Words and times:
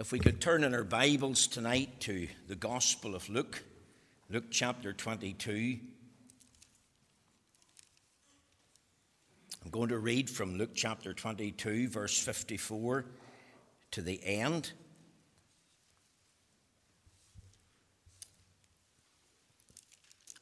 If 0.00 0.12
we 0.12 0.18
could 0.18 0.40
turn 0.40 0.64
in 0.64 0.74
our 0.74 0.82
Bibles 0.82 1.46
tonight 1.46 2.00
to 2.00 2.26
the 2.48 2.54
Gospel 2.54 3.14
of 3.14 3.28
Luke, 3.28 3.62
Luke 4.30 4.46
chapter 4.50 4.94
22. 4.94 5.78
I'm 9.62 9.70
going 9.70 9.90
to 9.90 9.98
read 9.98 10.30
from 10.30 10.56
Luke 10.56 10.70
chapter 10.74 11.12
22, 11.12 11.88
verse 11.88 12.18
54 12.18 13.04
to 13.90 14.00
the 14.00 14.18
end. 14.24 14.72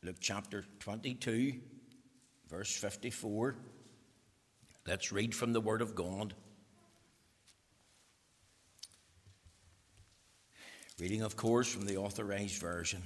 Luke 0.04 0.18
chapter 0.20 0.66
22, 0.78 1.54
verse 2.48 2.76
54. 2.76 3.56
Let's 4.86 5.10
read 5.10 5.34
from 5.34 5.52
the 5.52 5.60
Word 5.60 5.82
of 5.82 5.96
God. 5.96 6.34
Reading, 11.00 11.22
of 11.22 11.36
course, 11.36 11.72
from 11.72 11.86
the 11.86 11.96
authorized 11.96 12.60
version. 12.60 13.02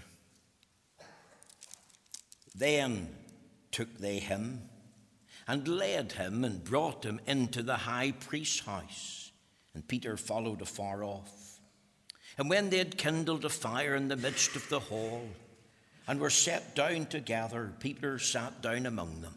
Then 2.55 3.09
took 3.70 3.98
they 3.98 4.18
him 4.18 4.62
and 5.46 5.68
led 5.68 6.12
him 6.12 6.45
and 6.45 6.65
brought 6.65 7.05
him 7.05 7.20
into 7.27 7.62
the 7.62 7.77
high 7.77 8.12
priest's 8.12 8.60
house. 8.60 9.30
And 9.74 9.87
Peter 9.87 10.16
followed 10.16 10.62
afar 10.62 11.05
off. 11.05 11.60
And 12.38 12.48
when 12.48 12.70
they 12.70 12.78
had 12.78 12.96
kindled 12.96 13.45
a 13.45 13.51
fire 13.51 13.95
in 13.95 14.09
the 14.09 14.16
midst 14.16 14.56
of 14.56 14.66
the 14.70 14.80
hall 14.80 15.29
and 16.09 16.18
were 16.18 16.30
set 16.30 16.74
down 16.74 17.06
together, 17.06 17.73
Peter 17.79 18.18
sat 18.18 18.62
down 18.62 18.87
among 18.87 19.20
them. 19.20 19.34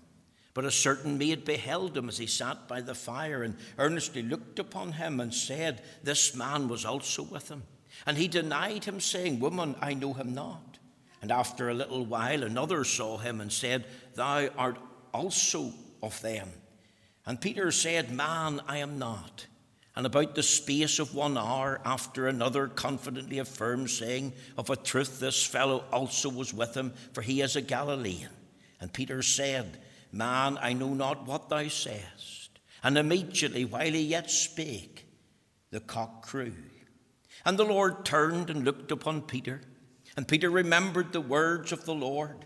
But 0.54 0.64
a 0.64 0.72
certain 0.72 1.18
maid 1.18 1.44
beheld 1.44 1.98
him 1.98 2.08
as 2.08 2.18
he 2.18 2.28
sat 2.28 2.70
by 2.70 2.80
the 2.80 2.96
fire 2.96 3.44
and 3.44 3.58
earnestly 3.78 4.22
looked 4.24 4.60
upon 4.60 4.94
him 4.94 5.20
and 5.20 5.34
said, 5.34 5.82
This 6.04 6.34
man 6.34 6.70
was 6.70 6.86
also 6.86 7.24
with 7.24 7.50
him. 7.50 7.64
And 8.06 8.18
he 8.18 8.28
denied 8.28 8.86
him, 8.86 9.00
saying, 9.00 9.40
Woman, 9.40 9.76
I 9.82 9.94
know 9.94 10.14
him 10.14 10.34
not. 10.34 10.80
And 11.22 11.32
after 11.32 11.70
a 11.70 11.74
little 11.74 12.06
while, 12.06 12.44
another 12.44 12.84
saw 12.84 13.18
him 13.18 13.42
and 13.42 13.52
said, 13.52 13.86
Thou 14.14 14.48
art 14.58 14.78
also 15.14 15.72
of 16.04 16.22
them. 16.22 16.50
And 17.26 17.42
Peter 17.42 17.72
said, 17.72 18.12
Man, 18.12 18.62
I 18.68 18.78
am 18.78 19.00
not. 19.00 19.48
And 19.96 20.06
about 20.06 20.36
the 20.36 20.44
space 20.44 21.00
of 21.00 21.16
one 21.16 21.38
hour 21.38 21.80
after 21.86 22.28
another 22.28 22.68
confidently 22.68 23.40
affirmed, 23.40 23.90
saying, 23.90 24.34
Of 24.58 24.70
a 24.70 24.76
truth, 24.76 25.20
this 25.20 25.46
fellow 25.46 25.86
also 25.92 26.30
was 26.30 26.54
with 26.54 26.76
him, 26.76 26.94
for 27.14 27.22
he 27.22 27.42
is 27.42 27.56
a 27.56 27.62
Galilean. 27.62 28.30
And 28.82 28.92
Peter 28.92 29.22
said, 29.22 29.80
Man, 30.12 30.58
I 30.62 30.74
know 30.74 30.94
not 30.94 31.26
what 31.26 31.50
thou 31.50 31.68
sayest. 31.70 32.60
And 32.84 32.98
immediately, 32.98 33.66
while 33.66 33.92
he 33.92 34.02
yet 34.02 34.30
spake, 34.30 35.08
the 35.72 35.80
cock 35.80 36.26
crew. 36.28 36.54
And 37.46 37.58
the 37.58 37.64
Lord 37.64 38.04
turned 38.04 38.50
and 38.50 38.66
looked 38.66 38.92
upon 38.92 39.22
Peter. 39.22 39.62
And 40.18 40.28
Peter 40.28 40.50
remembered 40.50 41.12
the 41.12 41.22
words 41.22 41.72
of 41.72 41.86
the 41.86 41.94
Lord, 41.94 42.46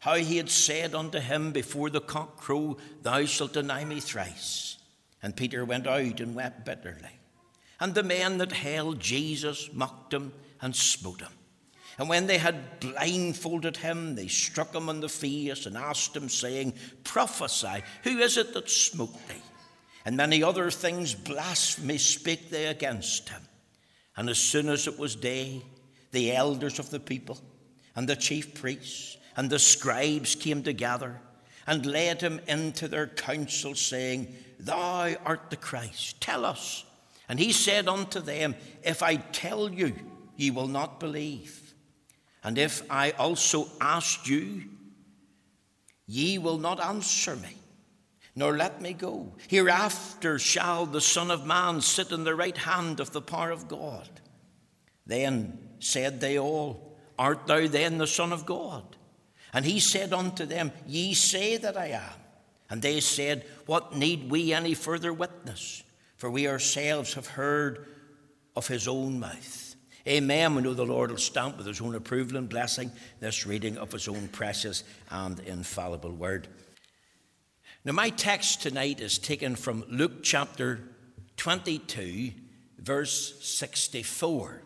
how 0.00 0.16
he 0.16 0.36
had 0.36 0.50
said 0.50 0.94
unto 0.94 1.18
him 1.18 1.50
before 1.52 1.88
the 1.88 2.00
cock 2.00 2.36
crow, 2.36 2.76
Thou 3.02 3.24
shalt 3.24 3.54
deny 3.54 3.84
me 3.84 4.00
thrice. 4.00 4.76
And 5.22 5.34
Peter 5.34 5.64
went 5.64 5.86
out 5.86 6.20
and 6.20 6.34
wept 6.34 6.66
bitterly. 6.66 7.18
And 7.80 7.94
the 7.94 8.02
men 8.02 8.38
that 8.38 8.52
held 8.52 9.00
Jesus 9.00 9.70
mocked 9.72 10.12
him 10.12 10.32
and 10.60 10.76
smote 10.76 11.22
him. 11.22 11.32
And 11.98 12.08
when 12.08 12.26
they 12.26 12.38
had 12.38 12.80
blindfolded 12.80 13.76
him, 13.76 14.16
they 14.16 14.28
struck 14.28 14.74
him 14.74 14.88
on 14.88 15.00
the 15.00 15.08
face 15.08 15.64
and 15.64 15.76
asked 15.76 16.16
him, 16.16 16.28
saying, 16.28 16.74
Prophesy, 17.04 17.82
who 18.02 18.18
is 18.18 18.36
it 18.36 18.52
that 18.54 18.68
smote 18.68 19.14
thee? 19.28 19.42
And 20.04 20.16
many 20.16 20.42
other 20.42 20.70
things 20.70 21.14
blasphemy 21.14 21.98
spake 21.98 22.50
they 22.50 22.66
against 22.66 23.28
him. 23.28 23.42
And 24.16 24.30
as 24.30 24.38
soon 24.38 24.68
as 24.68 24.86
it 24.86 24.98
was 24.98 25.16
day, 25.16 25.62
the 26.12 26.32
elders 26.32 26.78
of 26.78 26.90
the 26.90 27.00
people 27.00 27.38
and 27.96 28.08
the 28.08 28.16
chief 28.16 28.54
priests 28.54 29.16
and 29.36 29.50
the 29.50 29.58
scribes 29.58 30.34
came 30.34 30.62
together 30.62 31.20
and 31.66 31.86
led 31.86 32.20
him 32.20 32.40
into 32.46 32.88
their 32.88 33.06
council, 33.06 33.74
saying, 33.74 34.34
Thou 34.60 35.14
art 35.24 35.50
the 35.50 35.56
Christ, 35.56 36.20
tell 36.20 36.44
us. 36.44 36.84
And 37.28 37.38
he 37.38 37.52
said 37.52 37.88
unto 37.88 38.20
them, 38.20 38.54
If 38.82 39.02
I 39.02 39.16
tell 39.16 39.72
you, 39.72 39.94
ye 40.36 40.50
will 40.50 40.68
not 40.68 41.00
believe. 41.00 41.74
And 42.42 42.58
if 42.58 42.82
I 42.90 43.12
also 43.12 43.68
ask 43.80 44.28
you, 44.28 44.64
ye 46.06 46.38
will 46.38 46.58
not 46.58 46.80
answer 46.80 47.34
me 47.36 47.56
nor 48.36 48.56
let 48.56 48.80
me 48.80 48.92
go. 48.92 49.32
Hereafter 49.48 50.38
shall 50.38 50.86
the 50.86 51.00
Son 51.00 51.30
of 51.30 51.46
Man 51.46 51.80
sit 51.80 52.10
in 52.10 52.24
the 52.24 52.34
right 52.34 52.56
hand 52.56 53.00
of 53.00 53.12
the 53.12 53.22
power 53.22 53.50
of 53.50 53.68
God. 53.68 54.08
Then 55.06 55.58
said 55.78 56.20
they 56.20 56.38
all, 56.38 56.96
Art 57.18 57.46
thou 57.46 57.66
then 57.68 57.98
the 57.98 58.06
Son 58.06 58.32
of 58.32 58.44
God? 58.44 58.96
And 59.52 59.64
he 59.64 59.78
said 59.78 60.12
unto 60.12 60.46
them, 60.46 60.72
Ye 60.86 61.14
say 61.14 61.56
that 61.58 61.76
I 61.76 61.88
am. 61.88 62.20
And 62.68 62.82
they 62.82 63.00
said, 63.00 63.46
What 63.66 63.94
need 63.94 64.30
we 64.30 64.52
any 64.52 64.74
further 64.74 65.12
witness? 65.12 65.82
For 66.16 66.30
we 66.30 66.48
ourselves 66.48 67.14
have 67.14 67.28
heard 67.28 67.86
of 68.56 68.66
his 68.66 68.88
own 68.88 69.20
mouth. 69.20 69.76
Amen. 70.08 70.54
We 70.54 70.62
know 70.62 70.74
the 70.74 70.84
Lord 70.84 71.10
will 71.10 71.18
stamp 71.18 71.56
with 71.56 71.66
his 71.66 71.80
own 71.80 71.94
approval 71.94 72.36
and 72.36 72.48
blessing 72.48 72.90
this 73.20 73.46
reading 73.46 73.78
of 73.78 73.92
his 73.92 74.08
own 74.08 74.28
precious 74.28 74.84
and 75.10 75.38
infallible 75.40 76.12
word. 76.12 76.48
Now, 77.86 77.92
my 77.92 78.08
text 78.08 78.62
tonight 78.62 79.02
is 79.02 79.18
taken 79.18 79.56
from 79.56 79.84
Luke 79.90 80.22
chapter 80.22 80.80
22, 81.36 82.32
verse 82.78 83.38
64. 83.44 84.62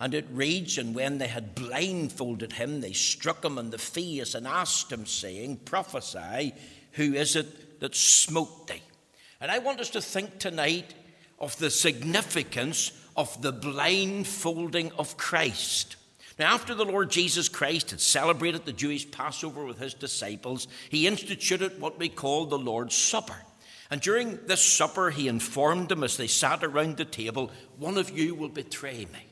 And 0.00 0.12
it 0.12 0.26
reads, 0.32 0.76
And 0.76 0.92
when 0.92 1.18
they 1.18 1.28
had 1.28 1.54
blindfolded 1.54 2.54
him, 2.54 2.80
they 2.80 2.92
struck 2.92 3.44
him 3.44 3.56
on 3.56 3.70
the 3.70 3.78
face 3.78 4.34
and 4.34 4.48
asked 4.48 4.90
him, 4.90 5.06
saying, 5.06 5.58
Prophesy, 5.58 6.54
who 6.92 7.14
is 7.14 7.36
it 7.36 7.78
that 7.78 7.94
smote 7.94 8.66
thee? 8.66 8.82
And 9.40 9.52
I 9.52 9.60
want 9.60 9.78
us 9.78 9.90
to 9.90 10.00
think 10.00 10.40
tonight 10.40 10.92
of 11.38 11.56
the 11.58 11.70
significance 11.70 12.90
of 13.16 13.42
the 13.42 13.52
blindfolding 13.52 14.90
of 14.98 15.16
Christ. 15.16 15.94
Now, 16.38 16.54
after 16.54 16.74
the 16.74 16.84
Lord 16.84 17.10
Jesus 17.10 17.48
Christ 17.48 17.90
had 17.92 18.00
celebrated 18.00 18.64
the 18.64 18.72
Jewish 18.72 19.10
Passover 19.10 19.64
with 19.64 19.78
his 19.78 19.94
disciples, 19.94 20.68
he 20.90 21.06
instituted 21.06 21.80
what 21.80 21.98
we 21.98 22.08
call 22.10 22.46
the 22.46 22.58
Lord's 22.58 22.94
Supper. 22.94 23.36
And 23.90 24.00
during 24.00 24.38
this 24.46 24.62
supper, 24.62 25.10
he 25.10 25.28
informed 25.28 25.88
them 25.88 26.02
as 26.02 26.16
they 26.16 26.26
sat 26.26 26.64
around 26.64 26.96
the 26.96 27.04
table, 27.04 27.52
One 27.78 27.96
of 27.96 28.10
you 28.10 28.34
will 28.34 28.48
betray 28.48 29.06
me. 29.12 29.26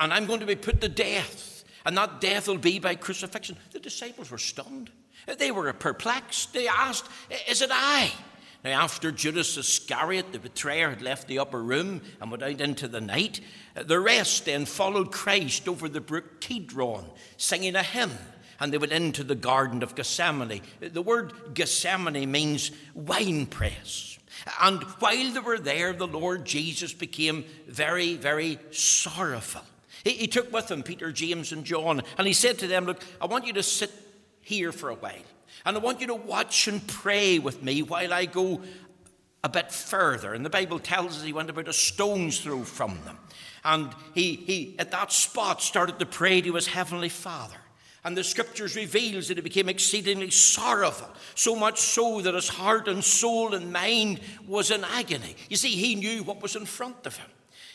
And 0.00 0.12
I'm 0.12 0.26
going 0.26 0.40
to 0.40 0.46
be 0.46 0.56
put 0.56 0.80
to 0.80 0.88
death. 0.88 1.64
And 1.84 1.96
that 1.96 2.20
death 2.20 2.48
will 2.48 2.58
be 2.58 2.78
by 2.78 2.94
crucifixion. 2.94 3.56
The 3.72 3.80
disciples 3.80 4.30
were 4.30 4.38
stunned. 4.38 4.90
They 5.38 5.50
were 5.50 5.72
perplexed. 5.72 6.52
They 6.52 6.68
asked, 6.68 7.06
Is 7.48 7.62
it 7.62 7.70
I? 7.72 8.12
Now, 8.64 8.82
after 8.82 9.10
Judas 9.10 9.56
Iscariot, 9.56 10.32
the 10.32 10.38
betrayer, 10.38 10.90
had 10.90 11.02
left 11.02 11.26
the 11.26 11.40
upper 11.40 11.60
room 11.60 12.00
and 12.20 12.30
went 12.30 12.44
out 12.44 12.60
into 12.60 12.86
the 12.86 13.00
night, 13.00 13.40
the 13.74 13.98
rest 13.98 14.44
then 14.44 14.66
followed 14.66 15.10
Christ 15.10 15.68
over 15.68 15.88
the 15.88 16.00
brook 16.00 16.40
Kidron, 16.40 17.04
singing 17.36 17.74
a 17.74 17.82
hymn, 17.82 18.12
and 18.60 18.72
they 18.72 18.78
went 18.78 18.92
into 18.92 19.24
the 19.24 19.34
Garden 19.34 19.82
of 19.82 19.96
Gethsemane. 19.96 20.60
The 20.78 21.02
word 21.02 21.32
Gethsemane 21.54 22.30
means 22.30 22.70
wine 22.94 23.46
press. 23.46 24.16
And 24.60 24.82
while 25.00 25.32
they 25.32 25.40
were 25.40 25.58
there, 25.58 25.92
the 25.92 26.06
Lord 26.06 26.44
Jesus 26.44 26.92
became 26.92 27.44
very, 27.66 28.14
very 28.14 28.58
sorrowful. 28.70 29.62
He, 30.04 30.10
he 30.12 30.26
took 30.26 30.52
with 30.52 30.70
him 30.70 30.82
Peter, 30.82 31.10
James, 31.12 31.52
and 31.52 31.64
John, 31.64 32.02
and 32.18 32.26
he 32.26 32.32
said 32.32 32.58
to 32.60 32.66
them, 32.66 32.86
Look, 32.86 33.02
I 33.20 33.26
want 33.26 33.46
you 33.46 33.52
to 33.54 33.62
sit 33.62 33.90
here 34.40 34.72
for 34.72 34.90
a 34.90 34.94
while. 34.94 35.14
And 35.64 35.76
I 35.76 35.80
want 35.80 36.00
you 36.00 36.06
to 36.08 36.14
watch 36.14 36.68
and 36.68 36.86
pray 36.86 37.38
with 37.38 37.62
me 37.62 37.82
while 37.82 38.12
I 38.12 38.26
go 38.26 38.62
a 39.44 39.48
bit 39.48 39.72
further. 39.72 40.34
And 40.34 40.44
the 40.44 40.50
Bible 40.50 40.78
tells 40.78 41.18
us 41.18 41.22
he 41.22 41.32
went 41.32 41.50
about 41.50 41.68
a 41.68 41.72
stone's 41.72 42.40
throw 42.40 42.62
from 42.62 42.98
them. 43.04 43.18
And 43.64 43.90
he, 44.14 44.34
he 44.34 44.76
at 44.78 44.90
that 44.90 45.12
spot, 45.12 45.62
started 45.62 45.98
to 45.98 46.06
pray 46.06 46.40
to 46.40 46.54
his 46.54 46.66
heavenly 46.66 47.08
Father. 47.08 47.56
And 48.04 48.16
the 48.16 48.24
scriptures 48.24 48.74
reveals 48.74 49.28
that 49.28 49.36
he 49.36 49.42
became 49.42 49.68
exceedingly 49.68 50.30
sorrowful, 50.30 51.08
so 51.36 51.54
much 51.54 51.80
so 51.80 52.20
that 52.20 52.34
his 52.34 52.48
heart 52.48 52.88
and 52.88 53.04
soul 53.04 53.54
and 53.54 53.72
mind 53.72 54.20
was 54.48 54.72
in 54.72 54.82
agony. 54.82 55.36
You 55.48 55.56
see, 55.56 55.70
he 55.70 55.94
knew 55.94 56.24
what 56.24 56.42
was 56.42 56.56
in 56.56 56.66
front 56.66 57.06
of 57.06 57.16
him. 57.16 57.28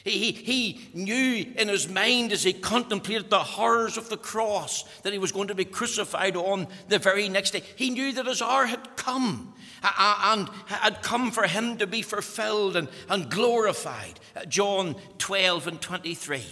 He, 0.08 0.32
he 0.32 0.90
knew 0.94 1.46
in 1.56 1.68
his 1.68 1.90
mind 1.90 2.32
as 2.32 2.44
he 2.44 2.54
contemplated 2.54 3.30
the 3.30 3.40
horrors 3.40 3.98
of 3.98 4.10
the 4.10 4.18
cross 4.18 4.84
that 5.02 5.14
he 5.14 5.20
was 5.20 5.32
going 5.32 5.50
to 5.50 5.56
be 5.56 5.66
crucified 5.66 6.36
on 6.36 6.68
the 6.88 7.00
very 7.00 7.30
next 7.30 7.52
day. 7.52 7.64
He 7.76 7.90
knew 7.90 8.14
that 8.14 8.26
his 8.26 8.42
hour 8.42 8.66
had 8.66 8.96
come 8.96 9.54
and 9.84 10.50
had 10.68 11.02
come 11.02 11.32
for 11.32 11.44
him 11.44 11.78
to 11.78 11.88
be 11.88 12.02
fulfilled 12.02 12.76
and, 12.76 12.88
and 13.10 13.30
glorified. 13.30 14.20
Uh, 14.36 14.46
John 14.46 14.96
12 15.18 15.68
and 15.68 15.82
23. 15.82 16.44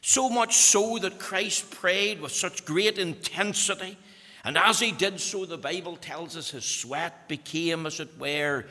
So 0.00 0.28
much 0.28 0.56
so 0.56 0.98
that 0.98 1.18
Christ 1.18 1.70
prayed 1.70 2.20
with 2.20 2.32
such 2.32 2.64
great 2.64 2.98
intensity. 2.98 3.96
And 4.44 4.58
as 4.58 4.78
he 4.78 4.92
did 4.92 5.20
so, 5.20 5.46
the 5.46 5.56
Bible 5.56 5.96
tells 5.96 6.36
us 6.36 6.50
his 6.50 6.64
sweat 6.64 7.28
became, 7.28 7.86
as 7.86 8.00
it 8.00 8.18
were, 8.18 8.66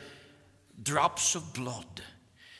drops 0.80 1.34
of 1.34 1.52
blood. 1.52 2.02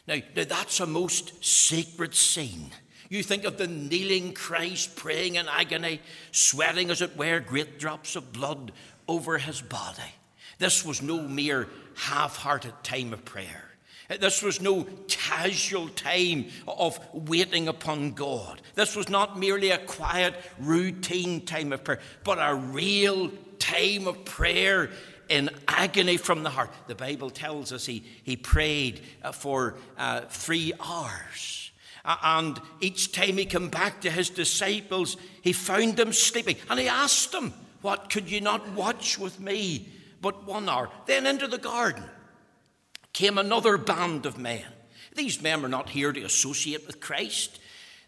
Now, 0.07 0.17
now 0.37 0.45
that's 0.45 0.81
a 0.81 0.87
most 0.87 1.45
sacred 1.45 2.15
scene. 2.15 2.71
You 3.09 3.23
think 3.23 3.45
of 3.45 3.59
the 3.59 3.67
kneeling 3.67 4.33
Christ 4.33 4.97
praying 4.97 5.37
in 5.37 5.49
agony, 5.49 6.01
sweating, 6.33 6.91
as 6.91 7.01
it 7.01 7.17
were, 7.17 7.41
great 7.41 7.79
drops 7.79 8.17
of 8.17 8.33
blood 8.33 8.73
over 9.07 9.39
his 9.39 9.61
body. 9.61 10.03
This 10.59 10.85
was 10.85 11.03
no 11.03 11.21
mere 11.23 11.69
half 11.95 12.37
hearted 12.37 12.73
time 12.83 13.13
of 13.13 13.25
prayer. 13.25 13.71
This 14.09 14.43
was 14.43 14.61
no 14.61 14.87
casual 15.09 15.89
time 15.89 16.47
of 16.69 16.99
waiting 17.13 17.69
upon 17.69 18.13
God. 18.13 18.61
This 18.75 18.95
was 18.95 19.09
not 19.09 19.39
merely 19.39 19.71
a 19.71 19.79
quiet, 19.79 20.35
routine 20.59 21.47
time 21.47 21.73
of 21.73 21.85
prayer, 21.85 22.01
but 22.23 22.39
a 22.39 22.55
real 22.55 23.31
time 23.59 24.07
of 24.07 24.25
prayer 24.25 24.91
in 25.29 25.51
agony 25.69 26.17
from 26.17 26.43
the 26.43 26.51
heart. 26.51 26.71
The 26.87 26.95
Bible 26.95 27.31
tells 27.31 27.73
us 27.73 27.87
he, 27.87 28.05
he 28.23 28.37
prayed 28.37 29.01
uh, 29.23 29.33
for 29.33 29.77
uh, 29.97 30.23
three 30.23 30.73
hours. 30.81 31.71
And 32.05 32.61
each 32.81 33.13
time 33.13 33.39
he 33.39 33.47
came 33.47 33.69
back 33.69 34.03
to 34.03 34.11
his 34.11 34.29
disciples, 34.29 35.17
he 35.41 35.53
found 35.53 35.97
them 35.97 36.13
sleeping. 36.13 36.57
And 36.69 36.79
he 36.79 36.89
asked 36.89 37.33
them, 37.33 37.55
What 37.81 38.11
could 38.11 38.31
you 38.31 38.41
not 38.41 38.69
watch 38.73 39.19
with 39.19 39.41
me 39.41 39.89
but 40.21 40.47
one 40.47 40.69
hour? 40.69 40.91
Then 41.07 41.27
into 41.27 41.47
the 41.47 41.59
garden 41.59 42.05
came 43.15 43.39
another 43.39 43.79
band 43.79 44.27
of 44.27 44.37
men. 44.37 44.65
These 45.15 45.41
men 45.41 45.63
were 45.63 45.69
not 45.69 45.91
here 45.91 46.13
to 46.13 46.21
associate 46.23 46.87
with 46.87 47.01
Christ. 47.01 47.59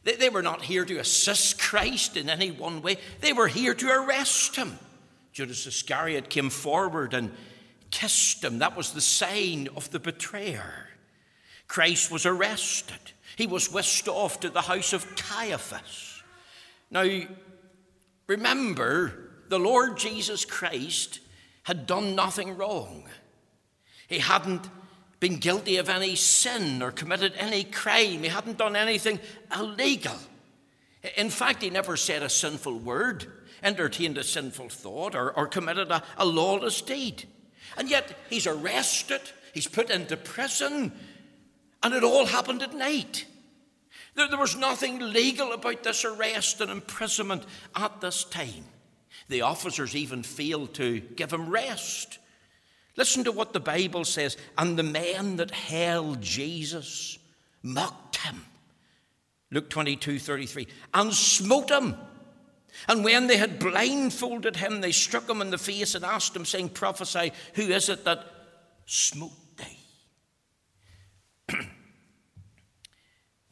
They, 0.04 0.16
they 0.16 0.28
were 0.28 0.42
not 0.42 0.62
here 0.62 0.84
to 0.84 0.98
assist 0.98 1.58
Christ 1.58 2.16
in 2.16 2.28
any 2.28 2.50
one 2.50 2.82
way. 2.82 2.98
They 3.20 3.32
were 3.32 3.48
here 3.48 3.74
to 3.74 3.88
arrest 3.88 4.56
him. 4.56 4.78
Judas 5.36 5.66
Iscariot 5.66 6.30
came 6.30 6.48
forward 6.48 7.12
and 7.12 7.30
kissed 7.90 8.42
him. 8.42 8.60
That 8.60 8.74
was 8.74 8.92
the 8.92 9.02
sign 9.02 9.68
of 9.76 9.90
the 9.90 9.98
betrayer. 9.98 10.88
Christ 11.68 12.10
was 12.10 12.24
arrested. 12.24 13.12
He 13.36 13.46
was 13.46 13.70
whisked 13.70 14.08
off 14.08 14.40
to 14.40 14.48
the 14.48 14.62
house 14.62 14.94
of 14.94 15.14
Caiaphas. 15.14 16.22
Now, 16.90 17.06
remember, 18.26 19.12
the 19.50 19.58
Lord 19.58 19.98
Jesus 19.98 20.46
Christ 20.46 21.20
had 21.64 21.86
done 21.86 22.14
nothing 22.14 22.56
wrong. 22.56 23.04
He 24.08 24.20
hadn't 24.20 24.66
been 25.20 25.36
guilty 25.36 25.76
of 25.76 25.90
any 25.90 26.16
sin 26.16 26.80
or 26.80 26.90
committed 26.90 27.34
any 27.36 27.62
crime. 27.64 28.22
He 28.22 28.28
hadn't 28.28 28.56
done 28.56 28.74
anything 28.74 29.20
illegal. 29.54 30.16
In 31.14 31.28
fact, 31.28 31.62
he 31.62 31.68
never 31.68 31.98
said 31.98 32.22
a 32.22 32.30
sinful 32.30 32.78
word, 32.78 33.30
entertained 33.62 34.18
a 34.18 34.24
sinful 34.24 34.68
thought, 34.68 35.14
or, 35.14 35.32
or 35.32 35.46
committed 35.46 35.90
a, 35.90 36.02
a 36.16 36.24
lawless 36.24 36.80
deed. 36.80 37.24
And 37.76 37.90
yet, 37.90 38.16
he's 38.30 38.46
arrested, 38.46 39.20
he's 39.52 39.66
put 39.66 39.90
into 39.90 40.16
prison, 40.16 40.92
and 41.82 41.94
it 41.94 42.04
all 42.04 42.26
happened 42.26 42.62
at 42.62 42.74
night. 42.74 43.26
There, 44.14 44.28
there 44.28 44.38
was 44.38 44.56
nothing 44.56 44.98
legal 44.98 45.52
about 45.52 45.82
this 45.82 46.04
arrest 46.04 46.60
and 46.60 46.70
imprisonment 46.70 47.44
at 47.74 48.00
this 48.00 48.24
time. 48.24 48.64
The 49.28 49.42
officers 49.42 49.94
even 49.94 50.22
failed 50.22 50.74
to 50.74 51.00
give 51.00 51.32
him 51.32 51.50
rest. 51.50 52.18
Listen 52.96 53.24
to 53.24 53.32
what 53.32 53.52
the 53.52 53.60
Bible 53.60 54.04
says. 54.04 54.36
And 54.56 54.78
the 54.78 54.82
men 54.82 55.36
that 55.36 55.50
held 55.50 56.22
Jesus 56.22 57.18
mocked 57.62 58.16
him. 58.16 58.44
Luke 59.50 59.68
22 59.68 60.18
33. 60.18 60.68
And 60.94 61.12
smote 61.12 61.70
him. 61.70 61.96
And 62.88 63.04
when 63.04 63.26
they 63.26 63.36
had 63.36 63.58
blindfolded 63.58 64.56
him, 64.56 64.80
they 64.80 64.92
struck 64.92 65.28
him 65.28 65.40
in 65.40 65.50
the 65.50 65.58
face 65.58 65.94
and 65.94 66.04
asked 66.04 66.36
him, 66.36 66.44
saying, 66.44 66.70
Prophesy, 66.70 67.32
who 67.54 67.62
is 67.62 67.88
it 67.88 68.04
that 68.04 68.24
smote 68.84 69.32
thee? 69.56 69.78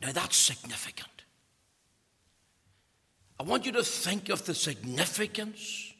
now 0.01 0.13
that's 0.13 0.37
significant. 0.37 1.09
I 3.39 3.43
want 3.43 3.67
you 3.67 3.73
to 3.73 3.83
think 3.83 4.29
of 4.29 4.47
the 4.47 4.55
significance 4.55 5.93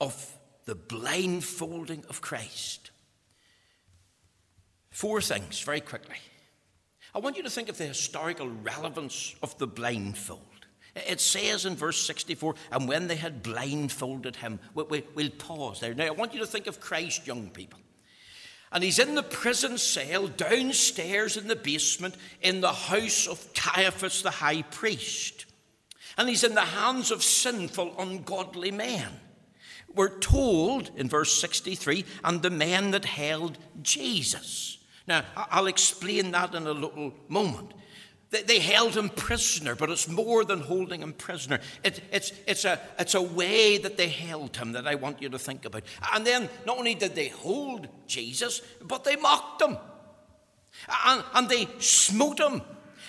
of 0.00 0.32
the 0.66 0.74
blindfolding 0.74 2.04
of 2.08 2.20
Christ. 2.20 2.90
Four 4.90 5.20
things 5.20 5.60
very 5.60 5.80
quickly. 5.80 6.16
I 7.14 7.18
want 7.18 7.36
you 7.36 7.42
to 7.42 7.50
think 7.50 7.68
of 7.68 7.78
the 7.78 7.86
historical 7.86 8.48
relevance 8.48 9.34
of 9.42 9.56
the 9.58 9.66
blindfold. 9.66 10.53
It 10.94 11.20
says 11.20 11.66
in 11.66 11.76
verse 11.76 12.04
64, 12.06 12.54
and 12.70 12.88
when 12.88 13.08
they 13.08 13.16
had 13.16 13.42
blindfolded 13.42 14.36
him, 14.36 14.60
we, 14.74 15.04
will 15.14 15.30
pause 15.30 15.80
there. 15.80 15.94
Now, 15.94 16.06
I 16.06 16.10
want 16.10 16.34
you 16.34 16.40
to 16.40 16.46
think 16.46 16.66
of 16.66 16.80
Christ, 16.80 17.26
young 17.26 17.50
people. 17.50 17.80
And 18.70 18.82
he's 18.82 18.98
in 18.98 19.14
the 19.14 19.22
prison 19.22 19.78
cell 19.78 20.26
downstairs 20.26 21.36
in 21.36 21.48
the 21.48 21.56
basement 21.56 22.16
in 22.42 22.60
the 22.60 22.72
house 22.72 23.26
of 23.26 23.54
Caiaphas 23.54 24.22
the 24.22 24.30
high 24.30 24.62
priest. 24.62 25.46
And 26.16 26.28
he's 26.28 26.44
in 26.44 26.54
the 26.54 26.60
hands 26.60 27.10
of 27.10 27.22
sinful, 27.22 27.94
ungodly 27.98 28.70
men 28.70 29.20
we're 29.94 30.18
told 30.18 30.90
in 30.96 31.08
verse 31.08 31.38
63 31.40 32.04
and 32.24 32.42
the 32.42 32.50
men 32.50 32.90
that 32.90 33.04
held 33.04 33.58
Jesus. 33.82 34.78
Now, 35.06 35.24
I'll 35.36 35.66
explain 35.66 36.30
that 36.32 36.54
in 36.54 36.66
a 36.66 36.72
little 36.72 37.12
moment. 37.28 37.74
They 38.46 38.58
held 38.58 38.96
him 38.96 39.08
prisoner, 39.08 39.74
but 39.74 39.90
it's 39.90 40.08
more 40.08 40.44
than 40.44 40.60
holding 40.60 41.02
him 41.02 41.12
prisoner. 41.12 41.60
It, 41.82 42.00
it's, 42.12 42.32
it's, 42.46 42.64
a, 42.64 42.80
it's 42.98 43.14
a 43.14 43.22
way 43.22 43.78
that 43.78 43.96
they 43.96 44.08
held 44.08 44.56
him 44.56 44.72
that 44.72 44.86
I 44.86 44.94
want 44.96 45.22
you 45.22 45.28
to 45.30 45.38
think 45.38 45.64
about. 45.64 45.82
And 46.12 46.26
then 46.26 46.48
not 46.66 46.78
only 46.78 46.94
did 46.94 47.14
they 47.14 47.28
hold 47.28 47.88
Jesus, 48.06 48.60
but 48.82 49.04
they 49.04 49.16
mocked 49.16 49.62
him. 49.62 49.78
And, 51.06 51.24
and 51.34 51.48
they 51.48 51.68
smote 51.78 52.40
him 52.40 52.62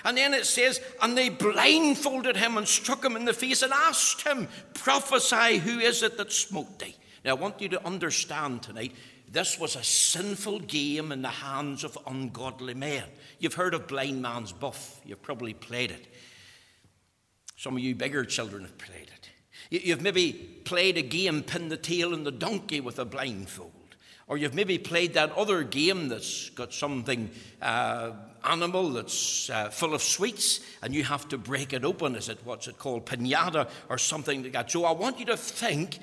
and 0.05 0.17
then 0.17 0.35
it 0.35 0.45
says, 0.45 0.79
and 1.01 1.17
they 1.17 1.29
blindfolded 1.29 2.37
him 2.37 2.57
and 2.57 2.67
struck 2.67 3.03
him 3.03 3.15
in 3.15 3.25
the 3.25 3.33
face 3.33 3.63
and 3.63 3.73
asked 3.73 4.21
him, 4.21 4.47
Prophesy, 4.75 5.57
who 5.57 5.79
is 5.79 6.03
it 6.03 6.17
that 6.17 6.31
smote 6.31 6.77
thee? 6.77 6.95
Now, 7.25 7.31
I 7.31 7.33
want 7.33 7.59
you 7.59 7.69
to 7.69 7.85
understand 7.85 8.61
tonight, 8.61 8.93
this 9.35 9.59
was 9.59 9.75
a 9.75 9.83
sinful 9.83 10.59
game 10.59 11.11
in 11.11 11.21
the 11.21 11.27
hands 11.27 11.83
of 11.83 11.97
ungodly 12.07 12.73
men. 12.73 13.03
You've 13.37 13.53
heard 13.53 13.73
of 13.73 13.85
Blind 13.85 14.21
Man's 14.21 14.53
Buff, 14.53 15.01
you've 15.05 15.21
probably 15.21 15.53
played 15.53 15.91
it. 15.91 16.07
Some 17.57 17.75
of 17.75 17.83
you 17.83 17.95
bigger 17.95 18.23
children 18.23 18.63
have 18.63 18.77
played 18.77 19.09
it. 19.09 19.29
You've 19.83 20.01
maybe 20.01 20.31
played 20.63 20.97
a 20.97 21.01
game, 21.01 21.43
pin 21.43 21.67
the 21.67 21.75
tail 21.75 22.13
on 22.13 22.23
the 22.23 22.31
donkey 22.31 22.79
with 22.79 22.97
a 22.97 23.03
blindfold. 23.03 23.71
Or 24.27 24.37
you've 24.37 24.55
maybe 24.55 24.77
played 24.77 25.13
that 25.15 25.33
other 25.33 25.63
game 25.63 26.07
that's 26.07 26.49
got 26.51 26.73
something 26.73 27.29
uh, 27.61 28.11
animal 28.43 28.89
that's 28.89 29.49
uh, 29.49 29.69
full 29.69 29.93
of 29.93 30.01
sweets 30.01 30.61
and 30.81 30.95
you 30.95 31.03
have 31.03 31.27
to 31.29 31.37
break 31.37 31.73
it 31.73 31.83
open. 31.83 32.15
Is 32.15 32.29
it 32.29 32.39
what's 32.45 32.67
it 32.67 32.79
called? 32.79 33.05
Pinata 33.05 33.69
or 33.89 33.97
something 33.97 34.43
like 34.43 34.53
that. 34.53 34.71
So 34.71 34.85
I 34.85 34.91
want 34.91 35.19
you 35.19 35.25
to 35.25 35.37
think 35.37 35.99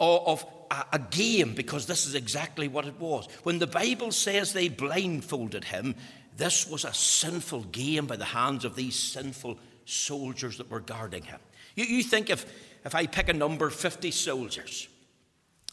of, 0.00 0.26
of 0.26 0.46
a, 0.70 0.96
a 0.96 0.98
game 0.98 1.54
because 1.54 1.86
this 1.86 2.06
is 2.06 2.14
exactly 2.14 2.68
what 2.68 2.86
it 2.86 2.98
was. 2.98 3.28
When 3.42 3.58
the 3.58 3.66
Bible 3.66 4.12
says 4.12 4.52
they 4.52 4.68
blindfolded 4.68 5.64
him, 5.64 5.94
this 6.36 6.68
was 6.68 6.84
a 6.84 6.94
sinful 6.94 7.64
game 7.64 8.06
by 8.06 8.16
the 8.16 8.24
hands 8.24 8.64
of 8.64 8.76
these 8.76 8.96
sinful 8.96 9.58
soldiers 9.84 10.58
that 10.58 10.70
were 10.70 10.80
guarding 10.80 11.24
him. 11.24 11.40
You, 11.74 11.84
you 11.84 12.02
think 12.02 12.30
if, 12.30 12.46
if 12.84 12.94
I 12.94 13.06
pick 13.06 13.28
a 13.28 13.32
number, 13.32 13.70
50 13.70 14.10
soldiers, 14.10 14.88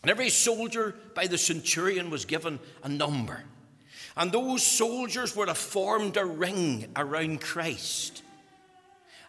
and 0.02 0.12
every 0.12 0.30
soldier 0.30 0.96
by 1.16 1.28
the 1.28 1.38
centurion 1.38 2.10
was 2.12 2.26
given 2.26 2.60
a 2.84 2.90
number. 2.90 3.44
And 4.16 4.32
those 4.32 4.64
soldiers 4.64 5.36
would 5.36 5.48
have 5.48 5.58
formed 5.58 6.16
a 6.16 6.26
ring 6.26 6.92
around 6.96 7.42
Christ. 7.42 8.22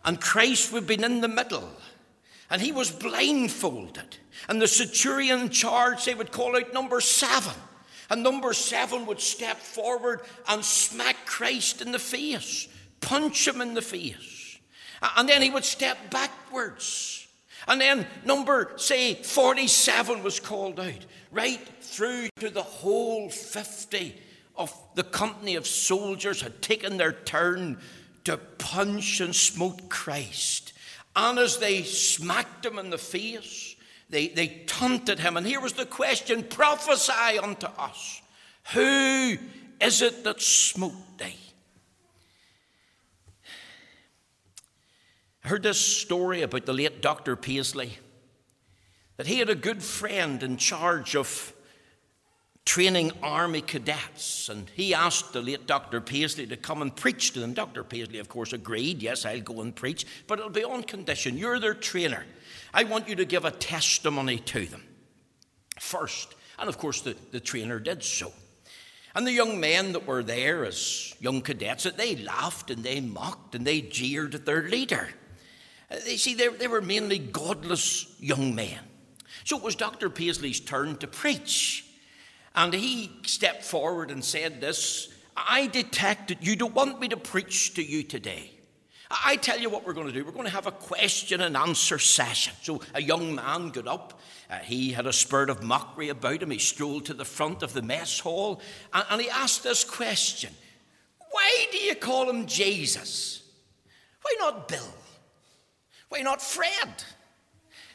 And 0.05 0.21
Christ 0.21 0.73
would 0.73 0.81
have 0.81 0.87
been 0.87 1.03
in 1.03 1.21
the 1.21 1.29
middle. 1.29 1.69
And 2.51 2.63
he 2.63 2.73
was 2.73 2.91
blindfolded. 2.91 4.19
And 4.49 4.61
the 4.61 4.69
centurion 4.69 5.51
charge, 5.51 6.05
they 6.05 6.15
would 6.15 6.33
call 6.33 6.57
out 6.57 6.73
number 6.73 7.01
seven. 7.01 7.55
And 8.09 8.23
number 8.23 8.53
seven 8.53 9.07
would 9.07 9.21
step 9.21 9.57
forward 9.57 10.21
and 10.49 10.65
smack 10.65 11.27
Christ 11.27 11.83
in 11.83 11.93
the 11.93 11.99
face, 11.99 12.69
punch 13.01 13.49
him 13.49 13.61
in 13.61 13.75
the 13.75 13.83
face. 13.83 14.59
And 15.17 15.29
then 15.29 15.43
he 15.43 15.51
would 15.51 15.65
step 15.65 16.11
backwards. 16.11 17.27
And 17.69 17.81
then 17.81 18.07
number, 18.25 18.73
say, 18.77 19.15
47 19.15 20.23
was 20.23 20.39
called 20.39 20.79
out, 20.79 21.05
right 21.33 21.61
through 21.81 22.29
to 22.39 22.51
the 22.51 22.63
whole 22.63 23.29
50 23.29 24.15
of 24.55 24.73
the 24.95 25.05
company 25.05 25.57
of 25.57 25.67
soldiers 25.67 26.41
had 26.41 26.63
taken 26.63 26.97
their 26.97 27.13
turn 27.13 27.79
to 28.25 28.37
punch 28.37 29.21
and 29.21 29.35
smote 29.35 29.89
Christ. 29.89 30.73
And 31.17 31.39
as 31.39 31.57
they 31.57 31.83
smacked 31.83 32.67
him 32.67 32.79
in 32.79 32.91
the 32.91 32.99
face, 32.99 33.75
they, 34.11 34.29
they 34.29 34.49
taunted 34.67 35.19
him. 35.19 35.39
And 35.39 35.47
here 35.47 35.61
was 35.61 35.73
the 35.73 35.87
question 35.87 36.45
prophesy 36.45 37.39
unto 37.43 37.67
us. 37.67 38.21
Who 38.75 39.39
is 39.81 40.03
it 40.03 40.25
that 40.25 40.43
smote 40.43 41.19
thee? 41.19 41.35
I 45.43 45.49
heard 45.49 45.63
this 45.63 45.81
story 45.81 46.43
about 46.43 46.67
the 46.67 46.75
late 46.75 47.01
Dr. 47.01 47.35
Paisley 47.35 47.99
that 49.17 49.27
he 49.27 49.39
had 49.39 49.49
a 49.49 49.55
good 49.55 49.83
friend 49.83 50.43
in 50.43 50.59
charge 50.59 51.17
of 51.17 51.55
training 52.67 53.13
army 53.23 53.63
cadets, 53.63 54.51
and 54.51 54.69
he 54.75 54.93
asked 54.93 55.33
the 55.33 55.41
late 55.41 55.67
Dr. 55.67 56.01
Paisley 56.01 56.47
to 56.49 56.57
come 56.57 56.83
and 56.83 56.95
preach 56.95 57.33
to 57.33 57.41
them. 57.41 57.55
Dr. 57.55 57.83
Paisley, 57.85 58.19
of 58.19 58.29
course, 58.29 58.53
agreed, 58.53 59.01
yes, 59.01 59.25
I'll 59.25 59.41
go 59.41 59.63
and 59.63 59.75
preach, 59.75 60.05
but 60.27 60.39
it'll 60.39 60.51
be 60.51 60.65
on 60.65 60.83
condition. 60.83 61.39
You're 61.39 61.61
their 61.61 61.75
trainer. 61.75 62.27
I 62.75 62.85
want 62.85 63.09
you 63.09 63.15
to 63.15 63.25
give 63.25 63.45
a 63.45 63.51
testimony 63.53 64.41
to 64.41 64.67
them 64.67 64.83
first. 65.79 66.35
And 66.59 66.69
of 66.69 66.77
course, 66.77 67.01
the, 67.01 67.17
the 67.31 67.41
trainer 67.41 67.79
did 67.79 68.03
so. 68.03 68.33
And 69.15 69.27
the 69.27 69.33
young 69.33 69.61
men 69.61 69.93
that 69.93 70.07
were 70.07 70.23
there 70.23 70.65
as 70.67 71.15
young 71.21 71.41
cadets, 71.41 71.85
they 71.85 72.17
laughed 72.17 72.71
and 72.71 72.83
they 72.83 73.01
mocked 73.01 73.55
and 73.55 73.67
they 73.67 73.81
jeered 73.81 74.35
at 74.35 74.45
their 74.45 74.69
leader. 74.69 75.09
Uh, 75.91 75.97
they 76.05 76.17
see, 76.17 76.35
they, 76.35 76.49
they 76.49 76.69
were 76.69 76.83
mainly 76.83 77.19
godless 77.19 78.15
young 78.21 78.55
men. 78.55 78.81
So 79.45 79.57
it 79.57 79.63
was 79.63 79.77
Dr. 79.77 80.11
Paisley's 80.11 80.61
turn 80.61 80.97
to 80.97 81.07
preach. 81.07 81.86
And 82.57 82.73
he 82.73 83.11
stepped 83.25 83.63
forward 83.63 84.11
and 84.11 84.25
said 84.25 84.61
this 84.61 85.13
I 85.37 85.67
detect 85.67 86.29
that 86.29 86.43
you 86.43 86.57
don't 86.57 86.75
want 86.75 86.99
me 86.99 87.09
to 87.09 87.17
preach 87.17 87.75
to 87.75 87.83
you 87.83 88.03
today. 88.03 88.53
I 89.25 89.37
tell 89.37 89.61
you 89.61 89.71
what 89.71 89.87
we're 89.87 89.93
going 89.93 90.09
to 90.09 90.13
do. 90.13 90.25
We're 90.25 90.33
going 90.33 90.47
to 90.47 90.51
have 90.51 90.67
a 90.67 90.73
question 90.73 91.41
and 91.41 91.57
answer 91.57 91.99
session. 91.99 92.55
So 92.63 92.81
a 92.93 93.01
young 93.01 93.37
man 93.37 93.69
got 93.69 93.87
up. 93.87 94.21
Uh, 94.51 94.57
he 94.59 94.93
had 94.93 95.07
a 95.07 95.13
spirit 95.13 95.49
of 95.49 95.63
mockery 95.63 96.09
about 96.09 96.43
him. 96.43 96.51
He 96.51 96.59
strolled 96.59 97.07
to 97.07 97.15
the 97.15 97.25
front 97.25 97.63
of 97.63 97.73
the 97.73 97.83
mess 97.83 98.19
hall 98.19 98.61
and, 98.93 99.05
and 99.11 99.21
he 99.21 99.31
asked 99.31 99.63
this 99.63 99.85
question 99.85 100.53
Why 101.31 101.67
do 101.71 101.79
you 101.79 101.95
call 101.95 102.29
him 102.29 102.47
Jesus? 102.47 103.43
Why 104.23 104.35
not 104.41 104.67
Bill? 104.67 104.95
Why 106.09 106.23
not 106.23 106.43
Fred? 106.43 107.05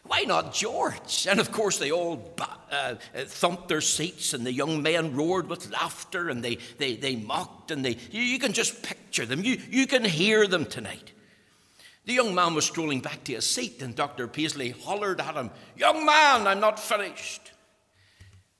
Why 0.03 0.21
not 0.21 0.53
George? 0.53 1.27
And 1.29 1.39
of 1.39 1.51
course, 1.51 1.77
they 1.77 1.91
all 1.91 2.33
uh, 2.71 2.95
thumped 3.15 3.67
their 3.67 3.81
seats, 3.81 4.33
and 4.33 4.45
the 4.45 4.51
young 4.51 4.81
men 4.81 5.15
roared 5.15 5.47
with 5.47 5.71
laughter, 5.71 6.29
and 6.29 6.43
they, 6.43 6.57
they, 6.77 6.95
they 6.95 7.15
mocked, 7.15 7.71
and 7.71 7.85
they, 7.85 7.97
you, 8.11 8.21
you 8.21 8.39
can 8.39 8.53
just 8.53 8.81
picture 8.83 9.25
them. 9.25 9.43
You, 9.43 9.59
you 9.69 9.87
can 9.87 10.03
hear 10.03 10.47
them 10.47 10.65
tonight. 10.65 11.11
The 12.05 12.13
young 12.13 12.33
man 12.33 12.55
was 12.55 12.65
strolling 12.65 13.01
back 13.01 13.23
to 13.25 13.33
his 13.33 13.47
seat, 13.47 13.81
and 13.81 13.95
Dr. 13.95 14.27
Paisley 14.27 14.71
hollered 14.71 15.21
at 15.21 15.35
him, 15.35 15.51
Young 15.77 16.05
man, 16.05 16.47
I'm 16.47 16.59
not 16.59 16.79
finished. 16.79 17.51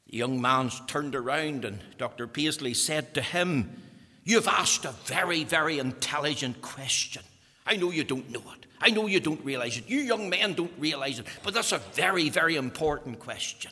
The 0.07 0.17
young 0.17 0.39
man 0.39 0.69
turned 0.87 1.15
around, 1.15 1.65
and 1.65 1.79
Dr. 1.97 2.27
Paisley 2.27 2.75
said 2.75 3.15
to 3.15 3.21
him, 3.21 3.81
You've 4.23 4.47
asked 4.47 4.85
a 4.85 4.91
very, 5.05 5.43
very 5.43 5.79
intelligent 5.79 6.61
question. 6.61 7.23
I 7.65 7.77
know 7.77 7.89
you 7.89 8.03
don't 8.03 8.29
know 8.29 8.43
it. 8.53 8.67
I 8.81 8.89
know 8.89 9.07
you 9.07 9.19
don't 9.19 9.43
realize 9.45 9.77
it. 9.77 9.89
You 9.89 9.99
young 9.99 10.29
men 10.29 10.53
don't 10.53 10.73
realize 10.77 11.19
it. 11.19 11.27
But 11.43 11.53
that's 11.53 11.71
a 11.71 11.77
very, 11.77 12.29
very 12.29 12.55
important 12.55 13.19
question. 13.19 13.71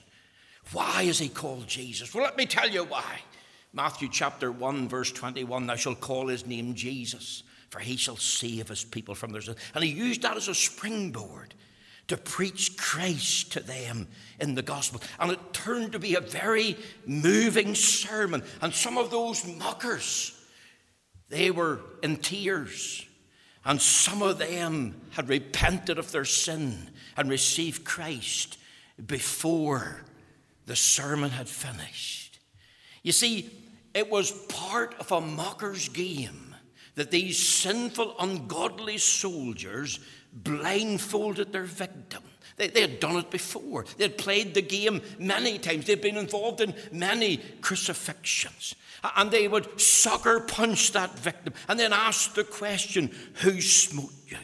Why 0.71 1.03
is 1.03 1.17
he 1.17 1.29
called 1.29 1.67
Jesus? 1.67 2.13
Well, 2.13 2.23
let 2.23 2.37
me 2.37 2.45
tell 2.45 2.69
you 2.69 2.83
why. 2.83 3.21
Matthew 3.73 4.09
chapter 4.11 4.51
1, 4.51 4.87
verse 4.87 5.11
21 5.11 5.67
Thou 5.67 5.75
shalt 5.75 5.99
call 5.99 6.27
his 6.27 6.45
name 6.45 6.73
Jesus, 6.75 7.43
for 7.69 7.79
he 7.79 7.97
shall 7.97 8.17
save 8.17 8.67
his 8.67 8.83
people 8.83 9.15
from 9.15 9.31
their 9.31 9.41
sins. 9.41 9.57
And 9.73 9.83
he 9.83 9.89
used 9.91 10.21
that 10.21 10.37
as 10.37 10.47
a 10.47 10.55
springboard 10.55 11.53
to 12.07 12.17
preach 12.17 12.75
Christ 12.77 13.53
to 13.53 13.59
them 13.59 14.07
in 14.39 14.55
the 14.55 14.63
gospel. 14.63 15.01
And 15.19 15.31
it 15.31 15.53
turned 15.53 15.91
to 15.91 15.99
be 15.99 16.15
a 16.15 16.21
very 16.21 16.75
moving 17.05 17.75
sermon. 17.75 18.43
And 18.61 18.73
some 18.73 18.97
of 18.97 19.11
those 19.11 19.45
mockers, 19.45 20.35
they 21.29 21.51
were 21.51 21.79
in 22.01 22.17
tears. 22.17 23.05
And 23.65 23.81
some 23.81 24.21
of 24.21 24.37
them 24.39 24.99
had 25.11 25.29
repented 25.29 25.99
of 25.99 26.11
their 26.11 26.25
sin 26.25 26.89
and 27.17 27.29
received 27.29 27.83
Christ 27.83 28.57
before 29.05 30.03
the 30.65 30.75
sermon 30.75 31.31
had 31.31 31.49
finished. 31.49 32.39
You 33.03 33.11
see, 33.11 33.49
it 33.93 34.09
was 34.09 34.31
part 34.31 34.95
of 34.99 35.11
a 35.11 35.21
mocker's 35.21 35.89
game 35.89 36.55
that 36.95 37.11
these 37.11 37.39
sinful, 37.39 38.15
ungodly 38.19 38.97
soldiers 38.97 39.99
blindfolded 40.33 41.51
their 41.51 41.63
victim. 41.63 42.23
They, 42.57 42.67
they, 42.67 42.81
had 42.81 42.99
done 42.99 43.15
it 43.15 43.31
before. 43.31 43.85
They 43.97 44.03
had 44.03 44.17
played 44.17 44.53
the 44.53 44.61
game 44.61 45.01
many 45.17 45.57
times. 45.57 45.85
They'd 45.85 46.01
been 46.01 46.17
involved 46.17 46.59
in 46.59 46.73
many 46.91 47.37
crucifixions. 47.61 48.75
And 49.15 49.31
they 49.31 49.47
would 49.47 49.79
sucker 49.79 50.41
punch 50.41 50.91
that 50.91 51.17
victim 51.17 51.53
and 51.67 51.79
then 51.79 51.93
ask 51.93 52.33
the 52.33 52.43
question, 52.43 53.11
Who 53.41 53.61
smote 53.61 54.13
you? 54.27 54.37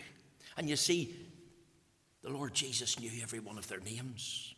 And 0.58 0.70
you 0.70 0.76
see, 0.76 1.14
the 2.22 2.30
Lord 2.30 2.54
Jesus 2.54 3.00
knew 3.00 3.12
every 3.22 3.40
one 3.40 3.58
of 3.58 3.68
their 3.68 3.80
names. 3.80 4.56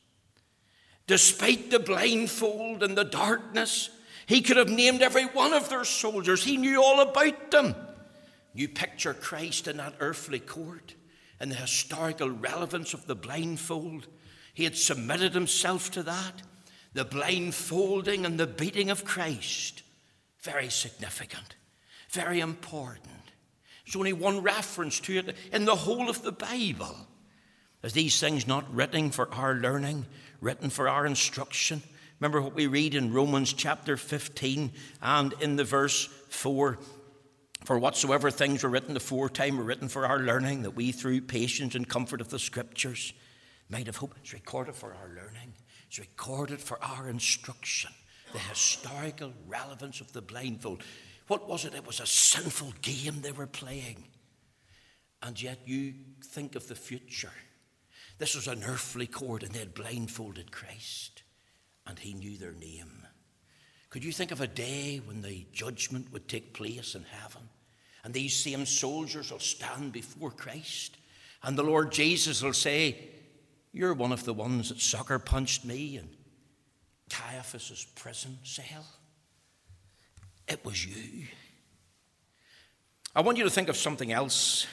Despite 1.08 1.72
the 1.72 1.80
blindfold 1.80 2.84
and 2.84 2.98
the 2.98 3.04
darkness, 3.04 3.90
he 4.26 4.42
could 4.42 4.58
have 4.58 4.70
named 4.70 5.02
every 5.02 5.26
one 5.26 5.54
of 5.54 5.70
their 5.70 5.86
soldiers. 5.86 6.44
He 6.44 6.58
knew 6.58 6.84
all 6.84 7.00
about 7.00 7.52
them. 7.52 7.76
You 8.54 8.68
picture 8.68 9.14
Christ 9.14 9.68
in 9.68 9.78
that 9.78 9.96
earthly 10.00 10.40
court 10.40 10.96
and 11.40 11.52
the 11.52 11.56
historical 11.56 12.30
relevance 12.30 12.94
of 12.94 13.06
the 13.08 13.16
blindfold. 13.16 14.08
He 14.54 14.64
had 14.64 14.76
submitted 14.76 15.34
himself 15.34 15.92
to 15.92 16.04
that. 16.04 16.42
The 16.94 17.06
blindfolding 17.06 18.26
and 18.26 18.40
the 18.40 18.48
beating 18.48 18.90
of 18.90 19.06
Christ. 19.06 19.84
Very 20.48 20.70
significant, 20.70 21.56
very 22.10 22.40
important. 22.40 23.34
There's 23.84 23.98
only 23.98 24.14
one 24.14 24.42
reference 24.42 24.98
to 25.02 25.18
it 25.18 25.36
in 25.52 25.66
the 25.66 25.76
whole 25.76 26.10
of 26.10 26.22
the 26.22 26.32
Bible. 26.32 26.96
Are 27.84 27.90
these 27.90 28.18
things 28.22 28.48
not 28.48 28.74
written 28.74 29.12
for 29.12 29.28
our 29.34 29.56
learning, 29.56 30.06
written 30.40 30.70
for 30.70 30.88
our 30.88 31.06
instruction? 31.06 31.84
Remember 32.22 32.42
what 32.42 32.56
we 32.56 32.66
read 32.66 32.96
in 32.96 33.12
Romans 33.12 33.52
chapter 33.52 33.98
15 33.98 34.72
and 35.02 35.34
in 35.42 35.58
the 35.58 35.66
verse 35.66 36.06
4 36.30 36.80
For 37.66 37.78
whatsoever 37.78 38.32
things 38.32 38.64
were 38.64 38.70
written 38.70 38.96
aforetime 38.96 39.58
were 39.58 39.66
written 39.66 39.90
for 39.90 40.06
our 40.06 40.20
learning, 40.20 40.62
that 40.62 40.78
we 40.78 40.94
through 40.94 41.22
patience 41.22 41.76
and 41.76 41.90
comfort 41.90 42.22
of 42.22 42.30
the 42.30 42.40
Scriptures 42.40 43.12
might 43.70 43.88
have 43.88 43.98
hope. 43.98 44.16
It's 44.22 44.32
recorded 44.32 44.76
for 44.76 44.94
our 44.94 45.10
learning, 45.10 45.56
it's 45.90 46.00
recorded 46.00 46.62
for 46.62 46.82
our 46.82 47.10
instruction. 47.10 47.92
The 48.34 48.40
historical 48.40 49.34
relevance 49.48 50.02
of 50.02 50.12
the 50.14 50.22
blindfold. 50.22 50.84
What 51.28 51.48
was 51.48 51.66
it? 51.66 51.74
It 51.74 51.86
was 51.86 52.00
a 52.00 52.06
sinful 52.06 52.74
game 52.82 53.22
they 53.22 53.32
were 53.32 53.48
playing. 53.48 54.04
And 55.22 55.42
yet 55.42 55.60
you 55.66 55.94
think 56.24 56.56
of 56.56 56.68
the 56.68 56.76
future. 56.76 57.32
This 58.18 58.36
was 58.36 58.48
an 58.48 58.64
earthly 58.64 59.08
court, 59.08 59.44
and 59.44 59.52
they 59.52 59.60
had 59.60 59.74
blindfolded 59.74 60.52
Christ, 60.52 61.24
and 61.86 62.00
he 62.00 62.14
knew 62.14 62.38
their 62.38 62.54
name. 62.54 63.06
Could 63.90 64.04
you 64.04 64.12
think 64.12 64.32
of 64.32 64.42
a 64.42 64.48
day 64.48 65.02
when 65.06 65.22
the 65.22 65.46
judgment 65.52 66.12
would 66.12 66.28
take 66.28 66.54
place 66.54 66.96
in 66.96 67.04
heaven? 67.04 67.50
And 68.04 68.14
these 68.14 68.36
same 68.36 68.66
soldiers 68.66 69.32
will 69.32 69.40
stand 69.40 69.92
before 69.92 70.32
Christ, 70.32 70.98
and 71.44 71.58
the 71.58 71.64
Lord 71.64 71.92
Jesus 71.92 72.42
will 72.42 72.54
say, 72.54 72.98
You're 73.72 73.94
one 73.94 74.12
of 74.12 74.24
the 74.24 74.34
ones 74.34 74.70
that 74.70 74.82
sucker 74.82 75.20
punched 75.20 75.66
me 75.66 75.98
and 75.98 76.10
Caiaphas's 77.10 77.86
prison 77.96 78.38
cell. 78.44 78.86
It 80.48 80.64
was 80.64 80.86
you. 80.86 81.28
I 83.16 83.22
want 83.22 83.38
you 83.38 83.44
to 83.44 83.50
think 83.50 83.70
of 83.70 83.78
something 83.78 84.12
else 84.12 84.68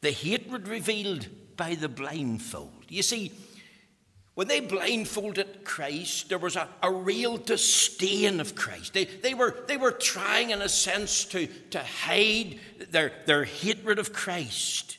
the 0.00 0.10
hatred 0.10 0.66
revealed 0.66 1.28
by 1.56 1.74
the 1.74 1.88
blindfold. 1.88 2.86
You 2.88 3.02
see, 3.02 3.32
when 4.34 4.48
they 4.48 4.60
blindfolded 4.60 5.64
Christ, 5.64 6.30
there 6.30 6.38
was 6.38 6.56
a, 6.56 6.68
a 6.82 6.90
real 6.90 7.36
disdain 7.36 8.40
of 8.40 8.54
Christ. 8.54 8.94
They, 8.94 9.04
they, 9.04 9.34
were, 9.34 9.54
they 9.68 9.76
were 9.76 9.90
trying, 9.90 10.50
in 10.50 10.62
a 10.62 10.68
sense, 10.68 11.26
to, 11.26 11.46
to 11.46 11.80
hide 11.80 12.58
their, 12.90 13.12
their 13.26 13.44
hatred 13.44 13.98
of 13.98 14.12
Christ. 14.12 14.96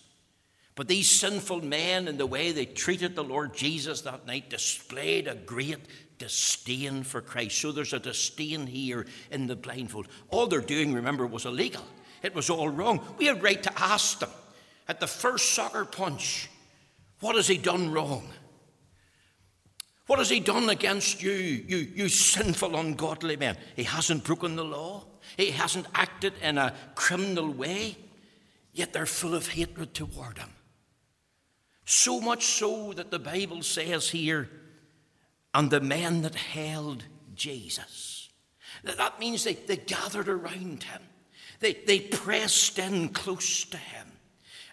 But 0.75 0.87
these 0.87 1.09
sinful 1.09 1.63
men, 1.63 2.07
in 2.07 2.17
the 2.17 2.27
way 2.27 2.51
they 2.51 2.65
treated 2.65 3.15
the 3.15 3.23
Lord 3.23 3.55
Jesus 3.55 4.01
that 4.01 4.27
night, 4.27 4.49
displayed 4.49 5.27
a 5.27 5.35
great 5.35 5.79
disdain 6.21 7.01
for 7.01 7.19
Christ. 7.19 7.57
So 7.57 7.71
there's 7.71 7.93
a 7.93 7.99
disdain 7.99 8.67
here 8.67 9.07
in 9.31 9.47
the 9.47 9.55
blindfold. 9.55 10.07
All 10.29 10.45
they're 10.45 10.61
doing, 10.61 10.93
remember, 10.93 11.25
was 11.25 11.45
illegal. 11.45 11.83
It 12.21 12.35
was 12.35 12.51
all 12.51 12.69
wrong. 12.69 13.01
We 13.17 13.25
had 13.25 13.41
right 13.41 13.61
to 13.63 13.81
ask 13.81 14.19
them 14.19 14.29
at 14.87 14.99
the 14.99 15.07
first 15.07 15.53
sucker 15.53 15.83
punch, 15.83 16.47
what 17.21 17.35
has 17.35 17.47
he 17.47 17.57
done 17.57 17.91
wrong? 17.91 18.29
What 20.05 20.19
has 20.19 20.29
he 20.29 20.39
done 20.39 20.69
against 20.69 21.23
you, 21.23 21.31
you, 21.31 21.77
you 21.77 22.07
sinful, 22.07 22.75
ungodly 22.75 23.35
men? 23.35 23.57
He 23.75 23.83
hasn't 23.83 24.23
broken 24.23 24.55
the 24.55 24.63
law. 24.63 25.05
He 25.37 25.49
hasn't 25.49 25.87
acted 25.95 26.33
in 26.43 26.59
a 26.59 26.75
criminal 26.93 27.49
way, 27.51 27.97
yet 28.73 28.93
they're 28.93 29.07
full 29.07 29.33
of 29.33 29.47
hatred 29.47 29.95
toward 29.95 30.37
him. 30.37 30.49
So 31.85 32.21
much 32.21 32.45
so 32.45 32.93
that 32.93 33.09
the 33.09 33.19
Bible 33.19 33.63
says 33.63 34.09
here, 34.09 34.49
and 35.53 35.69
the 35.69 35.81
men 35.81 36.21
that 36.21 36.35
held 36.35 37.03
Jesus. 37.35 38.29
That 38.83 39.19
means 39.19 39.43
they, 39.43 39.53
they 39.53 39.77
gathered 39.77 40.29
around 40.29 40.83
him, 40.83 41.01
they, 41.59 41.73
they 41.73 41.99
pressed 41.99 42.79
in 42.79 43.09
close 43.09 43.65
to 43.65 43.77
him, 43.77 44.07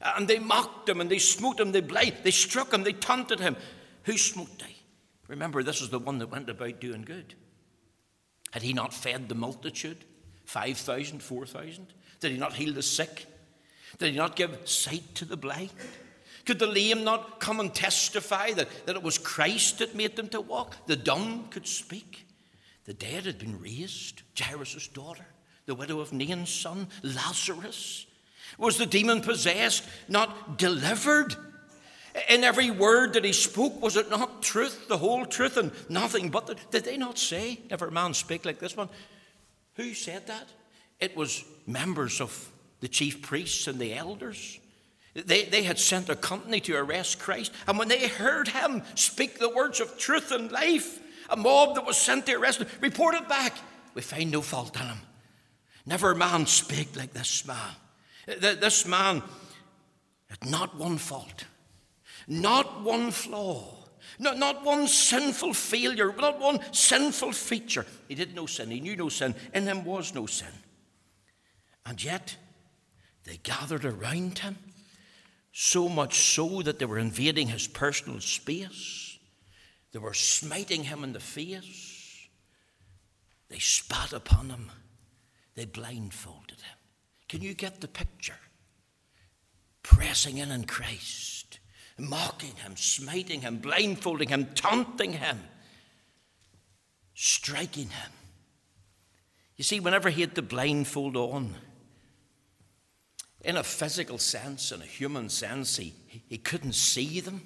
and 0.01 0.27
they 0.29 0.39
mocked 0.39 0.89
him, 0.89 1.01
and 1.01 1.11
they 1.11 1.19
smote 1.19 1.61
him, 1.61 1.73
they 1.73 1.81
blind, 1.81 2.17
they 2.23 2.31
struck 2.31 2.73
him, 2.73 2.85
they 2.85 2.93
taunted 2.93 3.41
him. 3.41 3.57
Who 4.05 4.17
smote 4.17 4.59
they? 4.59 4.77
Remember, 5.27 5.63
this 5.63 5.83
is 5.83 5.91
the 5.91 5.99
one 5.99 6.19
that 6.19 6.31
went 6.31 6.49
about 6.49 6.81
doing 6.81 7.03
good. 7.03 7.35
Had 8.53 8.63
he 8.63 8.73
not 8.73 8.95
fed 8.95 9.29
the 9.29 9.35
multitude? 9.35 10.05
5,000, 10.47 11.23
4,000? 11.23 11.93
Did 12.21 12.33
he 12.33 12.39
not 12.39 12.55
heal 12.55 12.73
the 12.73 12.83
sick? 12.83 13.27
Did 13.99 14.13
he 14.13 14.17
not 14.17 14.37
give 14.37 14.67
sight 14.67 15.15
to 15.17 15.27
the 15.27 15.37
blind? 15.37 15.71
Could 16.49 16.61
the 16.61 16.67
lame 16.67 17.05
not 17.05 17.41
come 17.41 17.61
and 17.61 17.75
testify 17.75 18.53
that, 18.53 18.87
that 18.87 18.97
it 18.97 19.03
was 19.03 19.19
Christ 19.19 19.81
that 19.81 19.95
made 19.95 20.17
them 20.17 20.29
to 20.29 20.41
walk? 20.41 20.77
The 20.87 20.97
dumb 20.97 21.49
could 21.51 21.67
speak. 21.67 22.27
The 22.87 22.95
dead 22.95 23.27
had 23.27 23.39
been 23.39 23.61
raised. 23.61 24.23
Jairus' 24.35 24.89
daughter, 24.89 25.27
the 25.67 25.75
widow 25.75 26.01
of 26.01 26.15
Nain's 26.15 26.49
son, 26.49 26.89
Lazarus. 27.03 28.07
Was 28.57 28.79
the 28.79 28.87
demon 28.87 29.21
possessed 29.21 29.85
not 30.09 30.57
delivered? 30.57 31.37
In 32.31 32.45
every 32.45 32.71
word 32.71 33.13
that 33.13 33.27
he 33.27 33.35
spoke, 33.35 33.83
was 33.83 33.99
it 33.99 34.09
not 34.09 34.41
truth, 34.41 34.89
the 34.89 34.97
whole 34.97 35.27
truth, 35.27 35.59
and 35.59 35.71
nothing 35.91 36.31
but 36.31 36.47
the. 36.47 36.57
Did 36.71 36.87
they 36.87 36.97
not 36.97 37.19
say, 37.19 37.61
Never 37.69 37.91
man 37.91 38.15
spake 38.15 38.47
like 38.47 38.59
this 38.59 38.75
one? 38.75 38.89
Who 39.75 39.93
said 39.93 40.29
that? 40.29 40.49
It 40.99 41.15
was 41.15 41.45
members 41.67 42.23
of 42.23 42.51
the 42.81 42.89
chief 42.89 43.21
priests 43.21 43.67
and 43.67 43.79
the 43.79 43.93
elders. 43.93 44.59
They, 45.15 45.45
they 45.45 45.63
had 45.63 45.79
sent 45.79 46.09
a 46.09 46.17
company 46.17 46.61
to 46.61 46.77
arrest 46.77 47.19
Christ, 47.19 47.53
and 47.67 47.79
when 47.79 47.89
they 47.89 48.09
heard 48.09 48.49
him 48.49 48.83
speak 48.95 49.39
the 49.39 49.49
words 49.49 49.81
of 49.81 49.99
truth 49.99 50.31
and 50.31 50.53
life, 50.53 51.01
a 51.31 51.37
mob 51.37 51.75
that 51.75 51.87
was 51.87 51.97
sent 51.97 52.27
to 52.27 52.35
arrest 52.35 52.61
him 52.61 52.69
reported 52.81 53.29
back, 53.29 53.55
We 53.95 54.03
find 54.03 54.31
no 54.31 54.43
fault 54.43 54.77
in 54.77 54.87
him. 54.87 54.99
Never 55.87 56.15
man 56.15 56.47
spake 56.47 56.97
like 56.97 57.13
this 57.13 57.47
man. 57.47 57.75
This 58.27 58.87
man 58.87 59.23
had 60.29 60.51
not 60.51 60.77
one 60.77 60.99
fault, 60.99 61.45
not 62.27 62.83
one 62.83 63.11
flaw. 63.11 63.75
Not, 64.21 64.39
not 64.39 64.65
one 64.65 64.89
sinful 64.89 65.55
failure, 65.55 66.13
not 66.19 66.41
one 66.41 66.61
sinful 66.73 67.33
feature. 67.33 67.87
He 68.09 68.17
did 68.17 68.35
no 68.35 68.47
sin. 68.47 68.71
He 68.71 68.81
knew 68.81 68.97
no 68.97 69.09
sin. 69.09 69.35
In 69.55 69.65
him 69.65 69.85
was 69.85 70.13
no 70.13 70.27
sin. 70.27 70.49
And 71.87 72.03
yet, 72.03 72.37
they 73.25 73.37
gathered 73.37 73.85
around 73.85 74.41
him, 74.41 74.57
so 75.61 75.89
much 75.89 76.15
so 76.15 76.63
that 76.63 76.79
they 76.79 76.85
were 76.85 77.01
invading 77.01 77.49
his 77.49 77.67
personal 77.67 78.21
space. 78.21 79.19
They 79.91 79.99
were 79.99 80.15
smiting 80.15 80.85
him 80.85 81.03
in 81.03 81.13
the 81.13 81.19
face. 81.19 82.29
They 83.49 83.59
spat 83.59 84.13
upon 84.13 84.51
him. 84.51 84.71
They 85.57 85.65
blindfolded 85.65 86.61
him. 86.61 86.79
Can 87.29 87.43
you 87.43 87.55
get 87.55 87.81
the 87.81 87.89
picture? 87.89 88.39
Pressing 89.83 90.39
in 90.39 90.53
on 90.53 90.63
Christ, 90.63 91.59
mocking 91.99 92.55
him, 92.55 92.77
smiting 92.77 93.41
him, 93.41 93.59
blindfolding 93.59 94.29
him, 94.29 94.47
taunting 94.55 95.15
him, 95.15 95.41
striking 97.15 97.89
him. 97.89 98.13
You 99.57 99.65
see, 99.65 99.81
whenever 99.81 100.09
he 100.09 100.21
had 100.21 100.37
the 100.37 100.43
blindfold 100.43 101.17
on, 101.17 101.57
in 103.45 103.57
a 103.57 103.63
physical 103.63 104.19
sense, 104.19 104.73
in 104.73 104.83
a 104.83 104.87
human 104.87 105.29
sense, 105.29 105.77
he, 105.77 105.95
he 106.29 106.39
couldn't 106.39 106.75
see 106.75 107.21
them. 107.21 107.43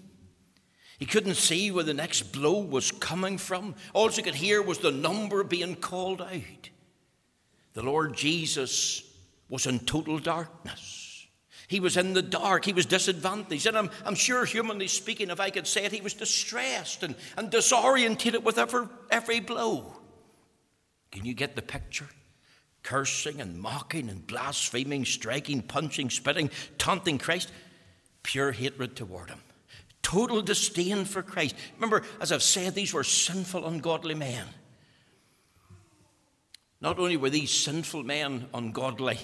He 0.99 1.07
couldn't 1.07 1.35
see 1.35 1.71
where 1.71 1.85
the 1.85 1.95
next 1.95 2.33
blow 2.33 2.61
was 2.61 2.93
coming 2.93 3.37
from. 3.37 3.75
All 3.93 4.09
he 4.09 4.23
could 4.23 4.37
hear 4.37 4.63
was 4.63 4.79
the 4.79 4.93
number 4.93 5.43
being 5.43 5.75
called 5.75 6.23
out. 6.23 6.71
The 7.75 7.83
Lord 7.83 8.17
Jesus 8.17 9.03
was 9.49 9.67
in 9.67 9.81
total 9.81 10.19
darkness. 10.19 11.27
He 11.69 11.81
was 11.81 11.97
in 11.97 12.13
the 12.13 12.23
dark. 12.23 12.65
He 12.65 12.73
was 12.73 12.87
disadvantaged. 12.87 13.67
And 13.67 13.77
I'm, 13.77 13.91
I'm 14.05 14.15
sure, 14.15 14.45
humanly 14.45 14.89
speaking, 14.89 15.31
if 15.31 15.41
I 15.41 15.51
could 15.51 15.67
say 15.67 15.85
it, 15.85 15.93
he 15.93 16.01
was 16.01 16.15
distressed 16.15 17.03
and, 17.03 17.17
and 17.37 17.51
disorientated 17.51 18.43
with 18.43 18.59
every, 18.59 18.87
every 19.11 19.41
blow. 19.41 19.97
Can 21.11 21.25
you 21.25 21.35
get 21.35 21.57
the 21.57 21.63
picture? 21.63 22.09
Cursing 22.83 23.41
and 23.41 23.59
mocking 23.59 24.09
and 24.09 24.27
blaspheming, 24.27 25.05
striking, 25.05 25.63
punching, 25.63 26.11
spitting, 26.11 26.51
taunting 26.79 27.19
Christ, 27.19 27.51
pure 28.23 28.53
hatred 28.53 28.97
toward 28.97 29.31
him. 29.31 29.41
Total 30.03 30.43
disdain 30.43 31.05
for 31.05 31.23
Christ. 31.23 31.55
Remember, 31.77 32.03
as 32.21 32.33
I've 32.33 32.43
said, 32.43 32.75
these 32.75 32.93
were 32.93 33.05
sinful, 33.05 33.67
ungodly 33.67 34.15
men. 34.15 34.47
Not 36.81 36.99
only 36.99 37.17
were 37.17 37.31
these 37.31 37.53
sinful 37.53 38.03
men 38.03 38.49
ungodly, 38.53 39.21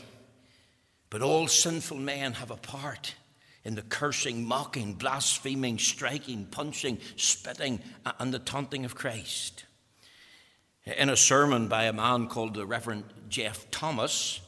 but 1.10 1.22
all 1.22 1.48
sinful 1.48 1.96
men 1.96 2.34
have 2.34 2.52
a 2.52 2.56
part 2.56 3.14
in 3.64 3.74
the 3.74 3.82
cursing, 3.82 4.46
mocking, 4.46 4.94
blaspheming, 4.94 5.78
striking, 5.78 6.46
punching, 6.46 6.98
spitting, 7.16 7.80
and 8.20 8.32
the 8.32 8.38
taunting 8.38 8.84
of 8.84 8.94
Christ. 8.94 9.64
In 10.86 11.10
a 11.10 11.16
sermon 11.16 11.68
by 11.68 11.84
a 11.84 11.92
man 11.92 12.28
called 12.28 12.54
the 12.54 12.64
Reverend 12.64 13.04
Geoff 13.28 13.70
Thomas, 13.70 14.40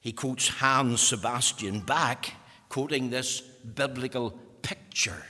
he 0.00 0.12
quotes 0.12 0.48
Hans 0.48 1.00
Sebastian 1.00 1.80
Bach, 1.80 2.26
quoting 2.68 3.10
this 3.10 3.40
biblical 3.40 4.30
picture 4.62 5.24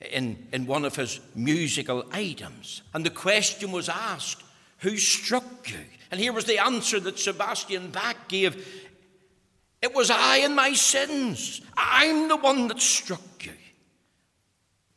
in, 0.00 0.46
in 0.52 0.66
one 0.66 0.84
of 0.84 0.96
his 0.96 1.20
musical 1.34 2.04
items. 2.12 2.82
And 2.94 3.04
the 3.04 3.10
question 3.10 3.72
was 3.72 3.88
asked, 3.88 4.42
Who 4.78 4.96
struck 4.96 5.70
you? 5.70 5.78
And 6.10 6.20
here 6.20 6.32
was 6.32 6.44
the 6.44 6.58
answer 6.58 7.00
that 7.00 7.18
Sebastian 7.18 7.90
Bach 7.90 8.28
gave 8.28 8.86
It 9.82 9.94
was 9.94 10.10
I 10.10 10.38
and 10.38 10.56
my 10.56 10.72
sins. 10.72 11.60
I'm 11.76 12.28
the 12.28 12.36
one 12.36 12.68
that 12.68 12.80
struck 12.80 13.44
you. 13.44 13.52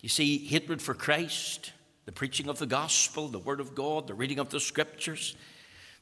You 0.02 0.10
see, 0.10 0.38
hatred 0.38 0.82
for 0.82 0.94
Christ 0.94 1.74
the 2.10 2.14
preaching 2.14 2.50
of 2.50 2.58
the 2.58 2.66
gospel, 2.66 3.28
the 3.28 3.38
word 3.38 3.60
of 3.60 3.76
God, 3.76 4.08
the 4.08 4.16
reading 4.16 4.40
of 4.40 4.50
the 4.50 4.60
scriptures. 4.60 5.36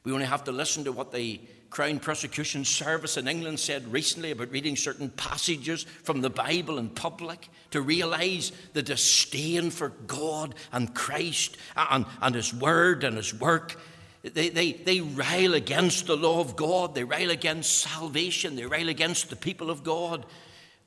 We 0.04 0.12
only 0.12 0.26
have 0.26 0.44
to 0.44 0.52
listen 0.52 0.84
to 0.84 0.92
what 0.92 1.12
the 1.12 1.40
Crown 1.70 1.98
Prosecution 1.98 2.64
Service 2.64 3.16
in 3.16 3.28
England 3.28 3.60
said 3.60 3.92
recently 3.92 4.30
about 4.30 4.50
reading 4.50 4.74
certain 4.74 5.10
passages 5.10 5.82
from 6.02 6.22
the 6.22 6.30
Bible 6.30 6.78
in 6.78 6.88
public 6.88 7.48
to 7.72 7.82
realize 7.82 8.52
the 8.72 8.82
disdain 8.82 9.70
for 9.70 9.90
God 10.06 10.54
and 10.72 10.94
Christ 10.94 11.56
and, 11.76 12.06
and 12.22 12.34
His 12.34 12.54
Word 12.54 13.04
and 13.04 13.16
His 13.16 13.34
work. 13.34 13.78
They, 14.22 14.48
they, 14.48 14.72
they 14.72 15.00
rail 15.00 15.54
against 15.54 16.06
the 16.06 16.16
law 16.16 16.40
of 16.40 16.56
God, 16.56 16.94
they 16.94 17.04
rail 17.04 17.30
against 17.30 17.78
salvation, 17.78 18.56
they 18.56 18.66
rail 18.66 18.88
against 18.88 19.30
the 19.30 19.36
people 19.36 19.70
of 19.70 19.84
God. 19.84 20.26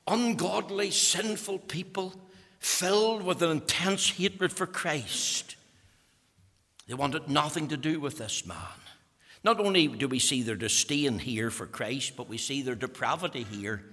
Ungodly, 0.08 0.91
sinful 0.91 1.60
people 1.60 2.13
filled 2.60 3.24
with 3.24 3.41
an 3.41 3.52
intense 3.52 4.10
hatred 4.10 4.52
for 4.52 4.65
Christ. 4.65 5.56
They 6.88 6.95
wanted 6.95 7.30
nothing 7.30 7.67
to 7.69 7.78
do 7.78 8.00
with 8.00 8.17
this 8.17 8.45
man. 8.45 8.58
Not 9.43 9.60
only 9.60 9.88
do 9.88 10.08
we 10.08 10.19
see 10.19 10.43
their 10.43 10.56
disdain 10.56 11.19
here 11.19 11.49
for 11.49 11.65
Christ, 11.65 12.13
but 12.15 12.30
we 12.30 12.38
see 12.38 12.62
their 12.62 12.75
depravity 12.75 13.43
here. 13.43 13.84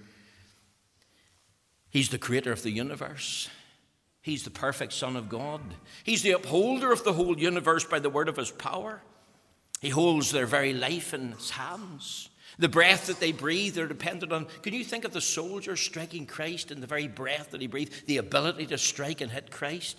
He's 1.89 2.09
the 2.09 2.19
creator 2.19 2.51
of 2.51 2.61
the 2.61 2.71
universe. 2.71 3.49
He's 4.21 4.43
the 4.43 4.51
perfect 4.51 4.93
Son 4.93 5.15
of 5.15 5.29
God. 5.29 5.61
He's 6.03 6.21
the 6.21 6.31
upholder 6.31 6.91
of 6.91 7.03
the 7.03 7.13
whole 7.13 7.39
universe 7.39 7.83
by 7.83 7.99
the 7.99 8.09
word 8.09 8.29
of 8.29 8.37
his 8.37 8.51
power. 8.51 9.01
He 9.81 9.89
holds 9.89 10.31
their 10.31 10.45
very 10.45 10.73
life 10.73 11.13
in 11.13 11.31
his 11.31 11.51
hands. 11.51 12.29
The 12.59 12.69
breath 12.69 13.07
that 13.07 13.21
they 13.21 13.31
breathe, 13.31 13.75
they're 13.75 13.87
dependent 13.87 14.33
on. 14.33 14.45
Can 14.61 14.73
you 14.73 14.83
think 14.83 15.05
of 15.05 15.13
the 15.13 15.21
soldier 15.21 15.77
striking 15.77 16.25
Christ 16.25 16.71
and 16.71 16.83
the 16.83 16.87
very 16.87 17.07
breath 17.07 17.51
that 17.51 17.61
he 17.61 17.67
breathed, 17.67 18.05
the 18.05 18.17
ability 18.17 18.65
to 18.67 18.77
strike 18.77 19.21
and 19.21 19.31
hit 19.31 19.49
Christ? 19.49 19.97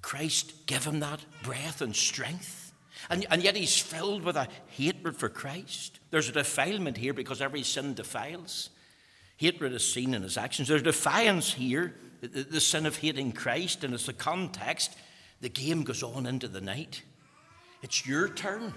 Christ 0.00 0.66
give 0.66 0.84
him 0.84 1.00
that 1.00 1.20
breath 1.42 1.80
and 1.82 1.94
strength. 1.94 2.59
And, 3.08 3.26
and 3.30 3.42
yet 3.42 3.56
he's 3.56 3.78
filled 3.78 4.22
with 4.22 4.36
a 4.36 4.48
hatred 4.68 5.16
for 5.16 5.28
Christ. 5.28 6.00
There's 6.10 6.28
a 6.28 6.32
defilement 6.32 6.96
here 6.96 7.14
because 7.14 7.40
every 7.40 7.62
sin 7.62 7.94
defiles. 7.94 8.70
Hatred 9.36 9.72
is 9.72 9.90
seen 9.90 10.12
in 10.12 10.22
his 10.22 10.36
actions. 10.36 10.68
There's 10.68 10.82
defiance 10.82 11.52
here, 11.52 11.94
the, 12.20 12.42
the 12.42 12.60
sin 12.60 12.84
of 12.84 12.96
hating 12.96 13.32
Christ, 13.32 13.84
and 13.84 13.94
it's 13.94 14.06
the 14.06 14.12
context. 14.12 14.94
The 15.40 15.48
game 15.48 15.82
goes 15.82 16.02
on 16.02 16.26
into 16.26 16.46
the 16.46 16.60
night. 16.60 17.02
It's 17.82 18.06
your 18.06 18.28
turn. 18.28 18.74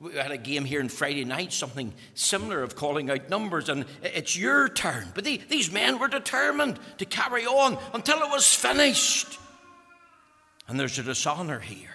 We 0.00 0.12
had 0.14 0.32
a 0.32 0.36
game 0.36 0.66
here 0.66 0.80
on 0.80 0.90
Friday 0.90 1.24
night, 1.24 1.52
something 1.52 1.94
similar 2.12 2.62
of 2.62 2.76
calling 2.76 3.10
out 3.10 3.30
numbers, 3.30 3.70
and 3.70 3.86
it's 4.02 4.36
your 4.36 4.68
turn. 4.68 5.08
But 5.14 5.24
these 5.24 5.72
men 5.72 5.98
were 5.98 6.08
determined 6.08 6.78
to 6.98 7.06
carry 7.06 7.46
on 7.46 7.78
until 7.94 8.18
it 8.18 8.30
was 8.30 8.52
finished. 8.52 9.38
And 10.68 10.78
there's 10.78 10.98
a 10.98 11.02
dishonor 11.02 11.60
here. 11.60 11.93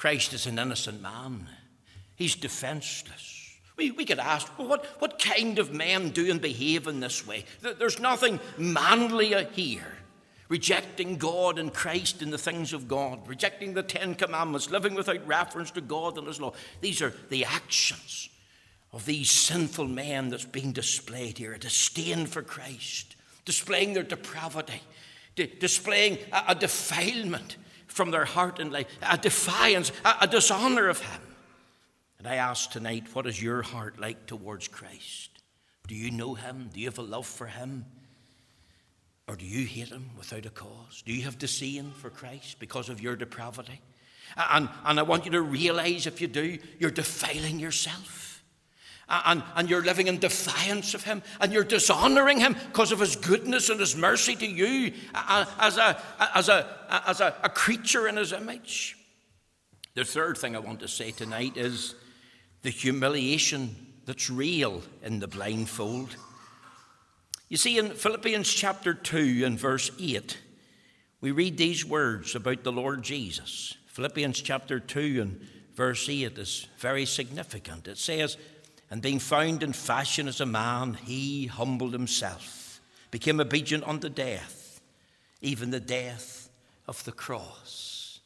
Christ 0.00 0.32
is 0.32 0.46
an 0.46 0.58
innocent 0.58 1.02
man, 1.02 1.46
he's 2.16 2.34
defenseless. 2.34 3.36
We, 3.76 3.90
we 3.90 4.06
could 4.06 4.18
ask, 4.18 4.50
well, 4.58 4.66
what, 4.66 4.86
what 4.98 5.18
kind 5.18 5.58
of 5.58 5.74
men 5.74 6.08
do 6.08 6.30
and 6.30 6.40
behave 6.40 6.86
in 6.86 7.00
this 7.00 7.26
way? 7.26 7.44
There's 7.60 8.00
nothing 8.00 8.40
manly 8.56 9.34
here 9.52 9.98
rejecting 10.48 11.18
God 11.18 11.58
and 11.58 11.70
Christ 11.70 12.22
and 12.22 12.32
the 12.32 12.38
things 12.38 12.72
of 12.72 12.88
God, 12.88 13.28
rejecting 13.28 13.74
the 13.74 13.82
Ten 13.82 14.14
Commandments, 14.14 14.70
living 14.70 14.94
without 14.94 15.26
reference 15.26 15.70
to 15.72 15.82
God 15.82 16.16
and 16.16 16.26
His 16.26 16.40
law. 16.40 16.54
These 16.80 17.02
are 17.02 17.12
the 17.28 17.44
actions 17.44 18.30
of 18.94 19.04
these 19.04 19.30
sinful 19.30 19.86
men 19.86 20.30
that's 20.30 20.46
being 20.46 20.72
displayed 20.72 21.36
here 21.36 21.52
a 21.52 21.58
disdain 21.58 22.24
for 22.24 22.40
Christ, 22.40 23.16
displaying 23.44 23.92
their 23.92 24.02
depravity, 24.02 24.80
displaying 25.36 26.16
a, 26.32 26.44
a 26.48 26.54
defilement 26.54 27.58
from 27.90 28.10
their 28.10 28.24
heart 28.24 28.58
and 28.58 28.72
life, 28.72 28.86
a 29.02 29.18
defiance, 29.18 29.92
a, 30.04 30.14
a 30.22 30.26
dishonor 30.26 30.88
of 30.88 31.00
Him. 31.00 31.20
And 32.18 32.28
I 32.28 32.36
ask 32.36 32.70
tonight, 32.70 33.04
what 33.12 33.26
is 33.26 33.42
your 33.42 33.62
heart 33.62 33.98
like 33.98 34.26
towards 34.26 34.68
Christ? 34.68 35.30
Do 35.86 35.94
you 35.94 36.10
know 36.10 36.34
Him? 36.34 36.70
Do 36.72 36.80
you 36.80 36.86
have 36.86 36.98
a 36.98 37.02
love 37.02 37.26
for 37.26 37.46
Him? 37.46 37.84
Or 39.26 39.36
do 39.36 39.44
you 39.44 39.66
hate 39.66 39.88
Him 39.88 40.10
without 40.16 40.46
a 40.46 40.50
cause? 40.50 41.02
Do 41.04 41.12
you 41.12 41.22
have 41.22 41.38
disdain 41.38 41.92
for 41.92 42.10
Christ 42.10 42.58
because 42.58 42.88
of 42.88 43.00
your 43.00 43.16
depravity? 43.16 43.80
And, 44.36 44.68
and 44.84 45.00
I 45.00 45.02
want 45.02 45.24
you 45.24 45.32
to 45.32 45.42
realize 45.42 46.06
if 46.06 46.20
you 46.20 46.28
do, 46.28 46.58
you're 46.78 46.90
defiling 46.90 47.58
yourself 47.58 48.29
and, 49.10 49.42
and 49.56 49.68
you're 49.68 49.82
living 49.82 50.06
in 50.06 50.18
defiance 50.18 50.94
of 50.94 51.04
Him, 51.04 51.22
and 51.40 51.52
you're 51.52 51.64
dishonoring 51.64 52.40
Him 52.40 52.54
because 52.68 52.92
of 52.92 53.00
His 53.00 53.16
goodness 53.16 53.68
and 53.68 53.80
His 53.80 53.96
mercy 53.96 54.36
to 54.36 54.46
you 54.46 54.92
as 55.14 55.76
a, 55.78 56.00
as 56.18 56.48
a, 56.48 57.02
as 57.06 57.20
a, 57.20 57.34
a 57.42 57.48
creature 57.48 58.06
in 58.06 58.16
His 58.16 58.32
image. 58.32 58.96
The 59.94 60.04
third 60.04 60.38
thing 60.38 60.54
I 60.54 60.60
want 60.60 60.80
to 60.80 60.88
say 60.88 61.10
tonight 61.10 61.56
is 61.56 61.94
the 62.62 62.70
humiliation 62.70 63.74
that's 64.06 64.30
real 64.30 64.82
in 65.02 65.18
the 65.18 65.28
blindfold. 65.28 66.16
You 67.48 67.56
see, 67.56 67.78
in 67.78 67.90
Philippians 67.90 68.48
chapter 68.48 68.94
2 68.94 69.42
and 69.44 69.58
verse 69.58 69.90
8, 69.98 70.38
we 71.20 71.32
read 71.32 71.56
these 71.56 71.84
words 71.84 72.34
about 72.34 72.62
the 72.62 72.72
Lord 72.72 73.02
Jesus. 73.02 73.76
Philippians 73.86 74.40
chapter 74.40 74.78
2 74.78 75.20
and 75.20 75.40
verse 75.74 76.08
8 76.08 76.38
is 76.38 76.68
very 76.78 77.04
significant. 77.04 77.88
It 77.88 77.98
says, 77.98 78.36
and 78.90 79.00
being 79.00 79.20
found 79.20 79.62
in 79.62 79.72
fashion 79.72 80.26
as 80.26 80.40
a 80.40 80.46
man, 80.46 80.94
he 80.94 81.46
humbled 81.46 81.92
himself, 81.92 82.80
became 83.10 83.40
obedient 83.40 83.84
unto 83.86 84.08
death, 84.08 84.80
even 85.40 85.70
the 85.70 85.80
death 85.80 86.50
of 86.88 87.02
the 87.04 87.12
cross. 87.12 88.18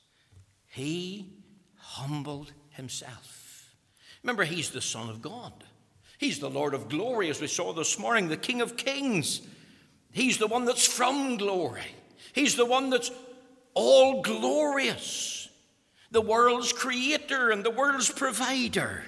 He 0.69 1.29
humbled 1.77 2.53
himself. 2.71 3.75
Remember, 4.23 4.45
he's 4.45 4.71
the 4.71 4.81
Son 4.81 5.11
of 5.11 5.21
God. 5.21 5.53
He's 6.17 6.39
the 6.39 6.49
Lord 6.49 6.73
of 6.73 6.89
glory, 6.89 7.29
as 7.29 7.41
we 7.41 7.47
saw 7.47 7.75
this 7.75 7.99
morning, 7.99 8.29
the 8.29 8.37
King 8.39 8.63
of 8.63 8.79
kings. 8.79 9.43
He's 10.13 10.39
the 10.39 10.47
one 10.47 10.65
that's 10.65 10.87
from 10.87 11.37
glory. 11.37 11.95
He's 12.33 12.57
the 12.57 12.65
one 12.65 12.89
that's 12.89 13.11
all 13.75 14.23
glorious, 14.23 15.49
the 16.11 16.23
world's 16.23 16.73
creator 16.73 17.51
and 17.51 17.65
the 17.65 17.71
world's 17.71 18.11
provider 18.11 19.05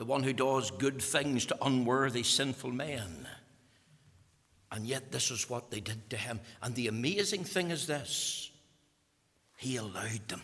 the 0.00 0.06
one 0.06 0.22
who 0.22 0.32
does 0.32 0.70
good 0.70 1.02
things 1.02 1.44
to 1.44 1.56
unworthy, 1.60 2.22
sinful 2.22 2.70
men. 2.70 3.28
And 4.72 4.86
yet, 4.86 5.12
this 5.12 5.30
is 5.30 5.50
what 5.50 5.70
they 5.70 5.80
did 5.80 6.08
to 6.08 6.16
him. 6.16 6.40
And 6.62 6.74
the 6.74 6.88
amazing 6.88 7.44
thing 7.44 7.70
is 7.70 7.86
this 7.86 8.50
he 9.58 9.76
allowed 9.76 10.26
them. 10.28 10.40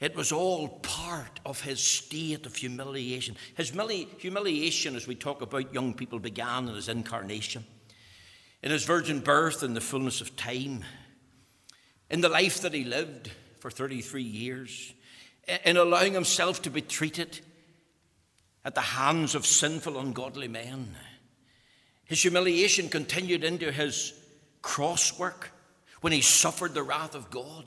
It 0.00 0.14
was 0.14 0.32
all 0.32 0.68
part 0.68 1.40
of 1.46 1.62
his 1.62 1.80
state 1.80 2.44
of 2.44 2.54
humiliation. 2.54 3.36
His 3.54 3.70
humiliation, 3.70 4.96
as 4.96 5.06
we 5.06 5.14
talk 5.14 5.40
about 5.40 5.72
young 5.72 5.94
people, 5.94 6.18
began 6.18 6.68
in 6.68 6.74
his 6.74 6.90
incarnation, 6.90 7.64
in 8.62 8.70
his 8.70 8.84
virgin 8.84 9.20
birth 9.20 9.62
in 9.62 9.72
the 9.72 9.80
fullness 9.80 10.20
of 10.20 10.36
time, 10.36 10.84
in 12.10 12.20
the 12.20 12.28
life 12.28 12.60
that 12.60 12.74
he 12.74 12.84
lived 12.84 13.30
for 13.60 13.70
33 13.70 14.22
years, 14.22 14.92
in 15.64 15.78
allowing 15.78 16.12
himself 16.12 16.60
to 16.60 16.70
be 16.70 16.82
treated 16.82 17.40
at 18.64 18.74
the 18.74 18.80
hands 18.80 19.34
of 19.34 19.46
sinful, 19.46 19.98
ungodly 19.98 20.48
men. 20.48 20.94
His 22.04 22.22
humiliation 22.22 22.88
continued 22.88 23.44
into 23.44 23.70
his 23.70 24.12
cross 24.62 25.18
work 25.18 25.52
when 26.00 26.12
he 26.12 26.20
suffered 26.20 26.74
the 26.74 26.82
wrath 26.82 27.14
of 27.14 27.30
God. 27.30 27.64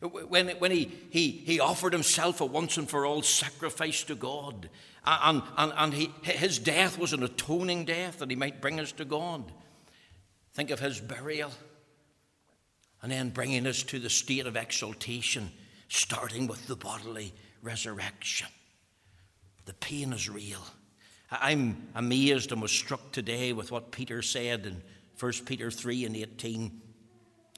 When, 0.00 0.48
when 0.50 0.70
he, 0.70 0.90
he, 1.10 1.30
he 1.30 1.60
offered 1.60 1.92
himself 1.92 2.40
a 2.40 2.46
once 2.46 2.78
and 2.78 2.88
for 2.88 3.04
all 3.04 3.22
sacrifice 3.22 4.02
to 4.04 4.14
God. 4.14 4.70
And, 5.04 5.42
and, 5.58 5.72
and 5.76 5.92
he, 5.92 6.10
his 6.22 6.58
death 6.58 6.98
was 6.98 7.12
an 7.12 7.22
atoning 7.22 7.84
death 7.84 8.18
that 8.20 8.30
he 8.30 8.36
might 8.36 8.60
bring 8.60 8.80
us 8.80 8.92
to 8.92 9.04
God. 9.04 9.50
Think 10.54 10.70
of 10.70 10.80
his 10.80 11.00
burial. 11.00 11.50
And 13.02 13.12
then 13.12 13.30
bringing 13.30 13.66
us 13.66 13.82
to 13.84 13.98
the 13.98 14.10
state 14.10 14.46
of 14.46 14.56
exaltation, 14.56 15.50
starting 15.88 16.46
with 16.46 16.66
the 16.66 16.76
bodily 16.76 17.32
resurrection. 17.62 18.48
The 19.70 19.74
pain 19.74 20.12
is 20.12 20.28
real. 20.28 20.66
I'm 21.30 21.86
amazed 21.94 22.50
and 22.50 22.60
was 22.60 22.72
struck 22.72 23.12
today 23.12 23.52
with 23.52 23.70
what 23.70 23.92
Peter 23.92 24.20
said 24.20 24.66
in 24.66 24.82
1 25.20 25.32
Peter 25.46 25.70
3 25.70 26.06
and 26.06 26.16
18. 26.16 26.80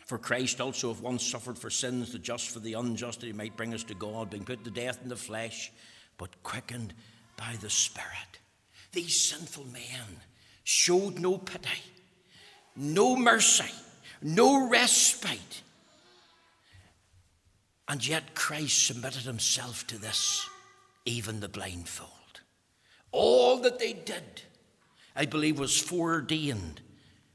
For 0.04 0.18
Christ 0.18 0.60
also, 0.60 0.90
if 0.90 1.00
once 1.00 1.26
suffered 1.26 1.58
for 1.58 1.70
sins, 1.70 2.12
the 2.12 2.18
just 2.18 2.50
for 2.50 2.60
the 2.60 2.74
unjust, 2.74 3.20
that 3.20 3.28
he 3.28 3.32
might 3.32 3.56
bring 3.56 3.72
us 3.72 3.82
to 3.84 3.94
God, 3.94 4.28
being 4.28 4.44
put 4.44 4.62
to 4.64 4.70
death 4.70 4.98
in 5.02 5.08
the 5.08 5.16
flesh, 5.16 5.72
but 6.18 6.42
quickened 6.42 6.92
by 7.38 7.56
the 7.62 7.70
Spirit. 7.70 8.40
These 8.92 9.18
sinful 9.18 9.64
men 9.72 10.20
showed 10.64 11.18
no 11.18 11.38
pity, 11.38 11.80
no 12.76 13.16
mercy, 13.16 13.72
no 14.20 14.68
respite. 14.68 15.62
And 17.88 18.06
yet 18.06 18.34
Christ 18.34 18.86
submitted 18.86 19.22
himself 19.22 19.86
to 19.86 19.96
this 19.96 20.46
even 21.04 21.40
the 21.40 21.48
blindfold. 21.48 22.10
All 23.10 23.58
that 23.58 23.78
they 23.78 23.92
did, 23.92 24.42
I 25.14 25.26
believe, 25.26 25.58
was 25.58 25.78
foreordained 25.78 26.80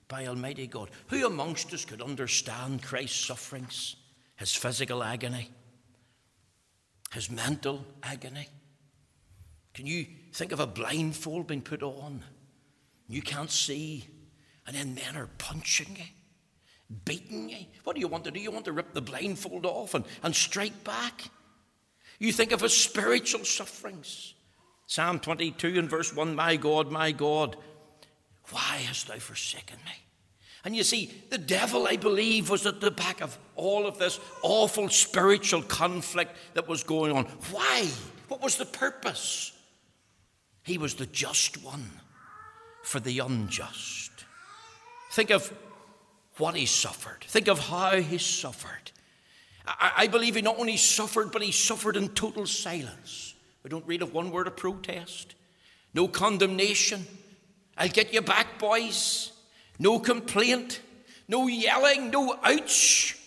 by 0.08 0.26
Almighty 0.26 0.68
God. 0.68 0.90
Who 1.08 1.26
amongst 1.26 1.74
us 1.74 1.86
could 1.86 2.02
understand 2.02 2.82
Christ's 2.82 3.26
sufferings, 3.26 3.96
his 4.36 4.56
physical 4.56 5.04
agony, 5.04 5.50
his 7.12 7.30
mental 7.30 7.86
agony? 8.02 8.48
Can 9.74 9.86
you 9.86 10.08
think 10.34 10.52
of 10.52 10.60
a 10.60 10.68
blindfold 10.68 11.48
being 11.48 11.62
put 11.62 11.84
on? 11.84 12.24
You 13.08 13.22
can't 13.22 13.52
see, 13.52 14.08
and 14.66 14.76
then 14.76 14.96
men 14.96 15.16
are 15.16 15.30
punching 15.38 15.96
you, 15.96 16.96
beating 17.06 17.50
you. 17.50 17.66
What 17.84 17.96
do 17.96 18.00
you 18.00 18.08
want 18.08 18.24
to 18.24 18.32
do? 18.32 18.40
You 18.40 18.52
want 18.52 18.66
to 18.66 18.72
rip 18.72 18.94
the 18.94 19.02
blindfold 19.02 19.66
off 19.66 19.94
and, 19.94 20.06
and 20.24 20.36
strike 20.36 20.84
back? 20.84 21.30
You 22.20 22.32
think 22.32 22.52
of 22.52 22.62
his 22.62 22.76
spiritual 22.76 23.46
sufferings. 23.46 24.34
Psalm 24.88 25.20
22 25.20 25.78
and 25.78 25.90
verse 25.90 26.16
1 26.16 26.36
My 26.36 26.56
God, 26.56 26.92
my 26.92 27.12
God, 27.12 27.58
why 28.52 28.78
hast 28.88 29.08
thou 29.08 29.18
forsaken 29.18 29.78
me? 29.86 29.92
And 30.64 30.76
you 30.76 30.84
see, 30.84 31.12
the 31.30 31.38
devil, 31.38 31.88
I 31.88 31.98
believe, 31.98 32.50
was 32.50 32.66
at 32.66 32.82
the 32.82 32.92
back 32.92 33.22
of 33.22 33.38
all 33.56 33.86
of 33.86 34.00
this 34.00 34.20
awful 34.42 34.90
spiritual 34.90 35.62
conflict 35.62 36.36
that 36.56 36.68
was 36.68 36.84
going 36.84 37.12
on. 37.12 37.26
Why? 37.52 37.88
What 38.28 38.42
was 38.42 38.58
the 38.58 38.66
purpose? 38.66 39.54
He 40.64 40.78
was 40.78 40.96
the 40.96 41.06
just 41.06 41.64
one 41.64 41.92
for 42.84 43.00
the 43.00 43.20
unjust. 43.20 44.12
Think 45.12 45.30
of 45.30 45.54
what 46.38 46.56
he 46.56 46.66
suffered, 46.66 47.24
think 47.24 47.48
of 47.48 47.60
how 47.60 48.02
he 48.02 48.18
suffered. 48.18 48.92
I, 49.68 49.92
I 49.98 50.08
believe 50.08 50.36
he 50.36 50.42
not 50.42 50.60
only 50.60 50.78
suffered, 50.78 51.32
but 51.32 51.42
he 51.42 51.52
suffered 51.52 51.98
in 51.98 52.10
total 52.10 52.46
silence. 52.46 53.36
We 53.64 53.70
don't 53.70 53.86
read 53.86 54.02
of 54.02 54.14
one 54.14 54.32
word 54.32 54.48
of 54.48 54.56
protest, 54.56 55.36
no 55.94 56.08
condemnation. 56.08 57.06
I'll 57.78 57.90
get 57.90 58.14
you 58.14 58.22
back, 58.22 58.60
boys. 58.60 59.34
No 59.80 60.00
complaint, 60.00 60.80
no 61.28 61.48
yelling, 61.48 62.10
no 62.10 62.40
ouch, 62.44 63.18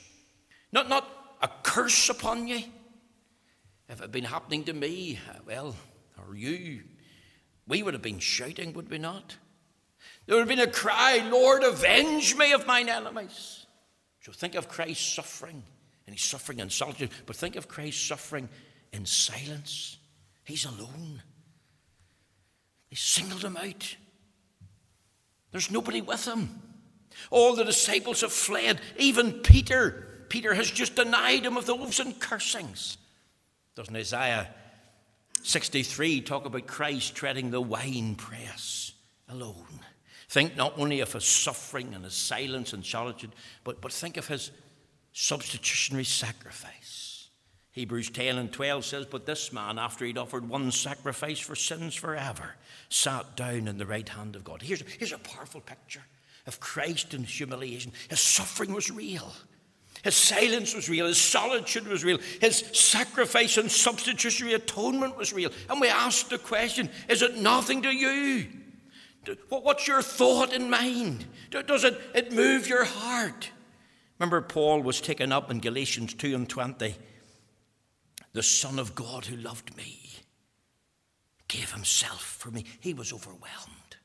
not, 0.73 0.89
not 0.89 1.09
a 1.43 1.49
curse 1.63 2.09
upon 2.09 2.49
you. 2.49 2.63
If 3.89 3.99
it 3.99 4.01
had 4.01 4.13
been 4.13 4.25
happening 4.25 4.65
to 4.65 4.73
me, 4.73 5.21
well, 5.47 5.77
or 6.19 6.35
you, 6.35 6.83
we 7.69 7.83
would 7.83 7.95
have 7.95 8.03
been 8.03 8.19
shouting, 8.19 8.73
would 8.73 8.91
we 8.91 8.99
not? 8.99 9.37
There 10.27 10.37
would 10.37 10.49
have 10.49 10.57
been 10.57 10.67
a 10.67 10.71
cry, 10.71 11.29
Lord, 11.31 11.63
avenge 11.63 12.37
me 12.37 12.53
of 12.53 12.67
mine 12.67 12.89
enemies. 12.89 13.67
So 14.23 14.33
think 14.33 14.55
of 14.55 14.69
Christ's 14.69 15.15
suffering 15.15 15.63
and 16.11 16.19
he's 16.19 16.27
suffering 16.27 16.59
in 16.59 16.69
solitude. 16.71 17.11
But 17.25 17.37
think 17.37 17.55
of 17.55 17.69
Christ 17.69 18.05
suffering 18.05 18.49
in 18.93 19.07
silence. 19.07 19.97
He's 20.43 20.65
alone. 20.65 21.23
He 22.89 22.97
singled 22.97 23.45
him 23.45 23.57
out. 23.57 23.95
There's 25.53 25.71
nobody 25.71 26.01
with 26.01 26.27
him. 26.27 26.63
All 27.31 27.55
the 27.55 27.63
disciples 27.63 28.23
have 28.23 28.33
fled. 28.33 28.81
Even 28.99 29.35
Peter. 29.35 30.25
Peter 30.29 30.53
has 30.53 30.69
just 30.69 30.97
denied 30.97 31.47
him 31.47 31.57
of 31.57 31.67
the 31.67 31.77
loaves 31.77 32.01
and 32.01 32.19
cursings. 32.19 32.99
Doesn't 33.77 33.95
Isaiah 33.95 34.53
63 35.45 36.23
talk 36.23 36.45
about 36.45 36.67
Christ 36.67 37.15
treading 37.15 37.53
the 37.53 37.61
wine 37.61 38.17
press 38.17 38.95
alone? 39.29 39.79
Think 40.29 40.57
not 40.57 40.77
only 40.77 40.99
of 40.99 41.13
his 41.13 41.25
suffering 41.25 41.95
and 41.95 42.03
his 42.03 42.15
silence 42.15 42.73
and 42.73 42.85
solitude, 42.85 43.31
but, 43.63 43.81
but 43.81 43.93
think 43.93 44.17
of 44.17 44.27
his 44.27 44.51
substitutionary 45.13 46.05
sacrifice. 46.05 47.29
Hebrews 47.73 48.11
10 48.11 48.39
and 48.39 48.53
12 48.53 48.85
says, 48.85 49.07
But 49.07 49.27
this 49.27 49.53
man, 49.53 49.79
after 49.79 50.05
he'd 50.05 50.19
offered 50.19 50.49
one 50.49 50.71
sacrifice 50.73 51.39
for 51.39 51.55
sins 51.55 51.95
forever, 51.95 52.57
sat 52.89 53.37
down 53.37 53.69
in 53.69 53.79
the 53.79 53.87
right 53.87 54.09
hand 54.09 54.35
of 54.35 54.45
God. 54.45 54.63
Here's, 54.63 54.83
here's 54.99 55.13
a 55.13 55.19
powerful 55.19 55.61
picture 55.61 56.03
of 56.47 56.59
Christ 56.59 57.15
in 57.15 57.23
humiliation. 57.23 57.93
His 58.09 58.21
suffering 58.21 58.73
was 58.73 58.91
real. 58.91 59.33
His 60.03 60.17
silence 60.17 60.75
was 60.75 60.89
real. 60.89 61.07
His 61.07 61.21
solitude 61.21 61.87
was 61.87 62.05
real. 62.05 62.19
His 62.41 62.59
sacrifice 62.73 63.57
and 63.59 63.71
substitutionary 63.71 64.55
atonement 64.55 65.17
was 65.17 65.33
real. 65.33 65.51
And 65.69 65.81
we 65.81 65.89
asked 65.89 66.31
the 66.31 66.39
question 66.39 66.89
is 67.09 67.23
it 67.23 67.37
nothing 67.37 67.83
to 67.83 67.91
you? 67.95 68.47
What's 69.51 69.87
your 69.87 70.03
thought 70.03 70.53
in 70.53 70.71
mind? 70.71 71.27
Does 71.51 71.85
it, 71.85 72.01
it 72.15 72.33
move 72.33 72.67
your 72.67 72.85
heart? 72.85 73.51
Remember, 74.21 74.43
Paul 74.43 74.83
was 74.83 75.01
taken 75.01 75.33
up 75.33 75.51
in 75.51 75.61
Galatians 75.61 76.13
2 76.13 76.35
and 76.35 76.47
20. 76.47 76.95
The 78.35 78.43
Son 78.43 78.79
of 78.79 78.95
God 78.95 79.25
who 79.25 79.37
loved 79.37 79.75
me 79.79 79.99
gave 81.49 81.73
himself 81.73 82.21
for 82.21 82.51
me. 82.51 82.67
He 82.81 82.93
was 82.93 83.15
overwhelmed. 83.15 83.97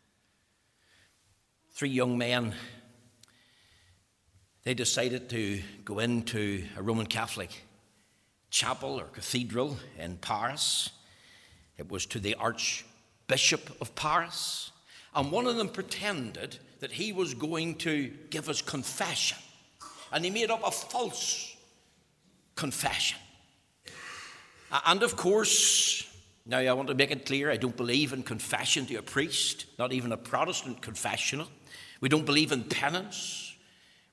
Three 1.74 1.90
young 1.90 2.18
men 2.18 2.56
they 4.64 4.74
decided 4.74 5.30
to 5.30 5.62
go 5.84 6.00
into 6.00 6.64
a 6.78 6.82
Roman 6.82 7.06
Catholic 7.06 7.52
chapel 8.50 9.00
or 9.00 9.04
cathedral 9.04 9.78
in 10.00 10.16
Paris. 10.18 10.92
It 11.78 11.92
was 11.92 12.06
to 12.08 12.20
the 12.20 12.36
Archbishop 12.36 13.82
of 13.82 13.94
Paris. 13.96 14.72
And 15.14 15.30
one 15.30 15.46
of 15.46 15.58
them 15.58 15.70
pretended 15.70 16.58
that 16.80 16.94
he 16.94 17.12
was 17.12 17.34
going 17.34 17.76
to 17.76 18.12
give 18.30 18.48
us 18.48 18.62
confession. 18.62 19.38
And 20.12 20.24
he 20.24 20.32
made 20.32 20.52
up 20.52 20.62
a 20.66 20.72
false 20.72 21.56
confession. 22.56 23.20
And 24.86 25.04
of 25.04 25.16
course, 25.16 26.08
now 26.46 26.60
I 26.60 26.74
want 26.74 26.90
to 26.90 26.96
make 26.96 27.12
it 27.12 27.26
clear 27.26 27.52
I 27.52 27.58
don't 27.58 27.76
believe 27.76 28.14
in 28.14 28.24
confession 28.24 28.86
to 28.88 28.96
a 28.96 29.02
priest, 29.02 29.66
not 29.80 29.94
even 29.94 30.12
a 30.12 30.18
Protestant 30.18 30.82
confessional. 30.82 31.48
We 32.02 32.10
don't 32.10 32.26
believe 32.26 32.52
in 32.52 32.64
penance. 32.64 33.56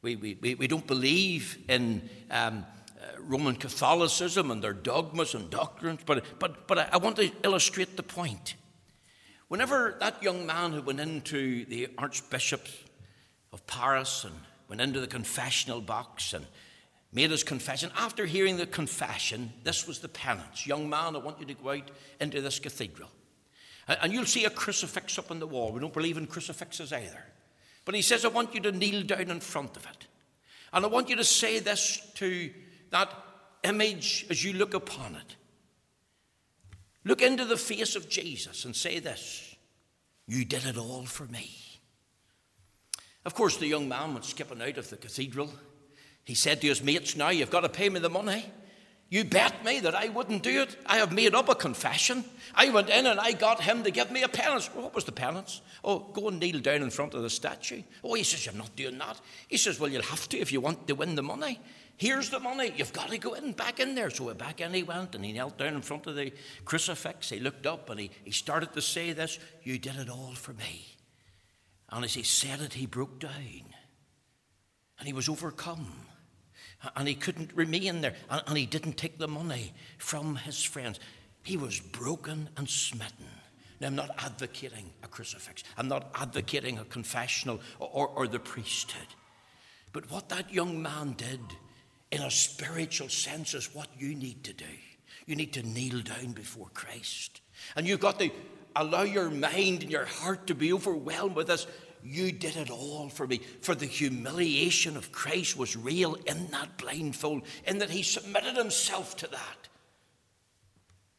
We, 0.03 0.17
we, 0.17 0.55
we 0.55 0.67
don't 0.67 0.87
believe 0.87 1.59
in 1.69 2.09
um, 2.31 2.65
uh, 3.01 3.21
Roman 3.21 3.55
Catholicism 3.55 4.51
and 4.51 4.63
their 4.63 4.73
dogmas 4.73 5.35
and 5.35 5.49
doctrines, 5.51 6.01
but, 6.05 6.25
but, 6.39 6.67
but 6.67 6.93
I 6.93 6.97
want 6.97 7.17
to 7.17 7.31
illustrate 7.45 7.97
the 7.97 8.03
point. 8.03 8.55
Whenever 9.49 9.97
that 10.01 10.23
young 10.23 10.47
man 10.47 10.73
who 10.73 10.83
went 10.83 10.99
into 10.99 11.65
the 11.67 11.89
Archbishop 11.99 12.67
of 13.53 13.67
Paris 13.67 14.25
and 14.25 14.35
went 14.73 14.81
into 14.81 15.01
the 15.01 15.07
confessional 15.07 15.83
box 15.83 16.33
and 16.33 16.47
made 17.13 17.31
his 17.31 17.45
confession, 17.45 17.91
after 17.95 18.25
hearing 18.25 18.57
the 18.57 18.65
confession, 18.65 19.53
this 19.65 19.87
was 19.87 19.99
the 19.99 20.09
penance 20.09 20.67
Young 20.67 20.89
man, 20.89 21.15
I 21.15 21.19
want 21.19 21.39
you 21.39 21.45
to 21.45 21.53
go 21.53 21.73
out 21.73 21.91
into 22.23 22.41
this 22.41 22.59
cathedral. 22.59 23.11
And 23.87 24.15
you'll 24.15 24.25
see 24.25 24.47
a 24.47 24.51
crucifix 24.51 25.19
up 25.19 25.31
on 25.31 25.41
the 25.41 25.47
wall. 25.47 25.73
We 25.73 25.81
don't 25.81 25.93
believe 25.93 26.17
in 26.17 26.27
crucifixes 26.27 26.91
either. 26.91 27.23
But 27.85 27.97
he 27.97 28.01
says, 28.01 28.25
I 28.25 28.29
want 28.29 28.55
you 28.55 28.63
to 28.63 28.73
kneel 28.73 29.03
down 29.03 29.31
in 29.31 29.41
front 29.41 29.77
of 29.77 29.85
it. 29.85 30.07
And 30.73 30.87
I 30.87 30.89
want 30.89 31.11
you 31.11 31.17
to 31.17 31.25
say 31.25 31.59
this 31.59 32.01
to 32.15 32.51
that 32.93 33.13
image 33.65 34.25
as 34.31 34.43
you 34.43 34.55
look 34.55 34.73
upon 34.73 35.17
it. 35.17 35.37
Look 37.05 37.21
into 37.21 37.45
the 37.45 37.59
face 37.59 37.95
of 37.95 38.09
Jesus 38.09 38.65
and 38.65 38.75
say 38.75 39.01
this 39.01 39.55
You 40.27 40.47
did 40.47 40.65
it 40.65 40.79
all 40.79 41.05
for 41.05 41.27
me. 41.27 41.72
Of 43.25 43.35
course, 43.35 43.57
the 43.57 43.67
young 43.67 43.89
man 43.89 44.13
went 44.13 44.25
skipping 44.25 44.61
out 44.61 44.79
of 44.79 44.91
the 44.91 44.97
cathedral. 44.97 45.51
He 46.25 46.35
said 46.35 46.61
to 46.61 46.69
his 46.69 46.83
mates, 46.83 47.17
Now 47.17 47.31
you've 47.31 47.51
got 47.51 47.61
to 47.61 47.69
pay 47.69 47.89
me 47.89 48.01
the 48.01 48.11
money. 48.11 48.45
You 49.13 49.25
bet 49.25 49.63
me 49.63 49.79
that 49.81 49.95
I 49.95 50.09
wouldn't 50.09 50.43
do 50.43 50.63
it. 50.63 50.75
I 50.87 50.97
have 50.97 51.13
made 51.13 51.35
up 51.35 51.51
a 51.51 51.55
confession. 51.55 52.25
I 52.55 52.71
went 52.71 52.89
in 52.89 53.07
and 53.07 53.21
I 53.21 53.33
got 53.33 53.61
him 53.61 53.85
to 53.85 53.91
give 53.91 54.11
me 54.11 54.23
a 54.23 54.29
penance. 54.29 54.69
What 54.69 54.95
was 54.95 55.05
the 55.05 55.13
penance? 55.13 55.61
Oh, 55.85 55.99
go 55.99 56.29
and 56.29 56.41
kneel 56.41 56.61
down 56.61 56.81
in 56.81 56.89
front 56.89 57.13
of 57.13 57.23
the 57.23 57.29
statue. 57.29 57.83
Oh, 58.03 58.15
he 58.15 58.23
says, 58.23 58.47
You're 58.47 58.55
not 58.55 58.75
doing 58.75 58.97
that. 58.99 59.21
He 59.49 59.59
says, 59.59 59.79
Well, 59.79 59.91
you'll 59.91 60.03
have 60.03 60.29
to 60.31 60.39
if 60.39 60.51
you 60.51 60.63
want 60.63 60.89
to 60.89 60.95
win 60.95 61.15
the 61.15 61.23
money. 61.23 61.61
Here's 61.99 62.31
the 62.31 62.41
money. 62.41 62.73
You've 62.75 62.95
got 62.95 63.11
to 63.11 63.19
go 63.19 63.35
in, 63.35 63.53
back 63.53 63.81
in 63.81 63.95
there. 63.95 64.09
So 64.09 64.33
back 64.33 64.63
in 64.63 64.73
he 64.73 64.83
went 64.83 65.15
and 65.15 65.25
he 65.25 65.33
knelt 65.33 65.59
down 65.59 65.75
in 65.75 65.83
front 65.83 66.07
of 66.07 66.17
the 66.17 66.33
crucifix. 66.65 67.29
He 67.29 67.39
looked 67.39 67.67
up 67.67 67.91
and 67.91 68.01
he, 68.01 68.11
he 68.25 68.31
started 68.31 68.73
to 68.73 68.81
say 68.81 69.13
this 69.13 69.39
You 69.63 69.79
did 69.79 69.97
it 69.97 70.09
all 70.09 70.33
for 70.33 70.55
me. 70.55 70.87
And 71.93 72.05
as 72.05 72.15
he 72.15 72.23
said 72.23 72.61
it, 72.61 72.73
he 72.73 72.87
broke 72.87 73.21
down 73.21 73.65
and 74.99 75.07
he 75.07 75.13
was 75.13 75.29
overcome 75.29 75.93
and 76.97 77.07
he 77.07 77.15
couldn't 77.15 77.53
remain 77.55 78.01
there, 78.01 78.15
and 78.29 78.57
he 78.57 78.67
didn't 78.67 78.97
take 78.97 79.19
the 79.19 79.29
money 79.29 79.73
from 79.99 80.35
his 80.35 80.63
friends. 80.63 80.99
He 81.45 81.57
was 81.57 81.79
broken 81.79 82.49
and 82.57 82.69
smitten. 82.69 83.27
Now, 83.81 83.87
I'm 83.89 83.95
not 83.95 84.11
advocating 84.19 84.91
a 85.03 85.09
crucifix, 85.09 85.63
I'm 85.77 85.89
not 85.89 86.11
advocating 86.15 86.79
a 86.79 86.85
confessional 86.85 87.61
or, 87.79 87.89
or, 87.93 88.09
or 88.09 88.29
the 88.29 88.39
priesthood. 88.39 89.07
But 89.93 90.11
what 90.11 90.29
that 90.31 90.53
young 90.53 90.83
man 90.83 91.13
did, 91.13 91.41
in 92.11 92.23
a 92.23 92.31
spiritual 92.31 93.09
sense, 93.09 93.55
is 93.55 93.75
what 93.75 93.89
you 93.99 94.15
need 94.15 94.43
to 94.45 94.53
do. 94.53 94.65
You 95.27 95.37
need 95.37 95.53
to 95.53 95.63
kneel 95.63 96.01
down 96.01 96.33
before 96.33 96.69
Christ. 96.75 97.43
And 97.77 97.87
you've 97.87 98.01
got 98.01 98.19
to 98.19 98.31
allow 98.77 99.03
your 99.03 99.31
mind 99.31 99.83
and 99.83 99.91
your 99.91 100.07
heart 100.07 100.47
to 100.47 100.55
be 100.55 100.73
overwhelmed 100.73 101.37
with 101.37 101.47
this 101.47 101.67
you 102.05 102.33
did 102.33 102.57
it 102.57 102.71
all 102.71 103.09
for 103.09 103.27
me. 103.27 103.41
For 103.61 103.75
the 103.75 103.87
humiliation 103.87 104.97
of 104.97 105.13
Christ 105.13 105.57
was 105.57 105.77
real 105.77 106.15
in 106.27 106.49
that 106.49 106.77
blindfold, 106.77 107.43
in 107.67 107.79
that 107.79 107.91
he 107.91 108.03
submitted 108.03 108.57
himself 108.57 109.17
to 109.19 109.29
that 109.29 109.69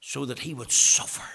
so 0.01 0.25
that 0.25 0.39
he 0.39 0.53
would 0.53 0.71
suffer, 0.71 1.27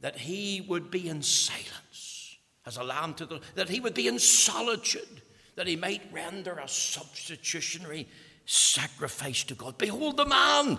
that 0.00 0.16
he 0.16 0.60
would 0.62 0.90
be 0.90 1.08
in 1.08 1.22
silence 1.22 2.36
as 2.66 2.76
a 2.76 2.82
lamb 2.82 3.14
to 3.14 3.26
the, 3.26 3.40
that 3.54 3.68
he 3.68 3.78
would 3.78 3.94
be 3.94 4.08
in 4.08 4.18
solitude, 4.18 5.22
that 5.54 5.68
he 5.68 5.76
might 5.76 6.02
render 6.12 6.54
a 6.54 6.68
substitutionary 6.68 8.08
sacrifice 8.44 9.44
to 9.44 9.54
God. 9.54 9.78
Behold 9.78 10.16
the 10.16 10.26
man 10.26 10.78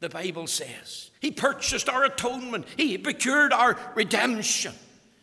the 0.00 0.08
Bible 0.08 0.46
says. 0.46 1.10
He 1.20 1.30
purchased 1.30 1.88
our 1.88 2.04
atonement, 2.04 2.66
He 2.76 2.98
procured 2.98 3.52
our 3.52 3.78
redemption. 3.94 4.74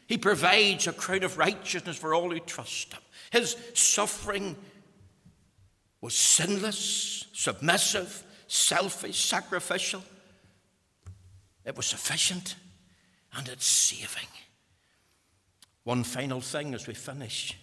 He 0.08 0.18
provides 0.18 0.86
a 0.88 0.94
crown 0.94 1.24
of 1.24 1.38
righteousness 1.38 1.98
for 1.98 2.14
all 2.14 2.30
who 2.30 2.40
trust 2.40 2.94
Him. 2.94 3.02
His 3.32 3.56
suffering 3.74 4.56
was 6.02 6.14
sinless, 6.14 7.26
submissive, 7.34 8.24
selfish, 8.48 9.24
sacrificial. 9.24 10.04
It 11.66 11.78
was 11.78 11.86
sufficient 11.86 12.56
and 13.36 13.48
it's 13.48 13.66
saving. 13.66 14.28
One 15.84 16.04
final 16.04 16.42
thing 16.42 16.74
as 16.74 16.88
we 16.88 16.94
finish 16.94 17.58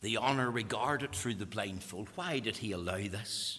the 0.00 0.16
honor 0.16 0.50
regarded 0.50 1.12
through 1.12 1.34
the 1.34 1.46
blindfold. 1.46 2.08
Why 2.14 2.38
did 2.38 2.58
he 2.58 2.72
allow 2.72 2.98
this? 2.98 3.58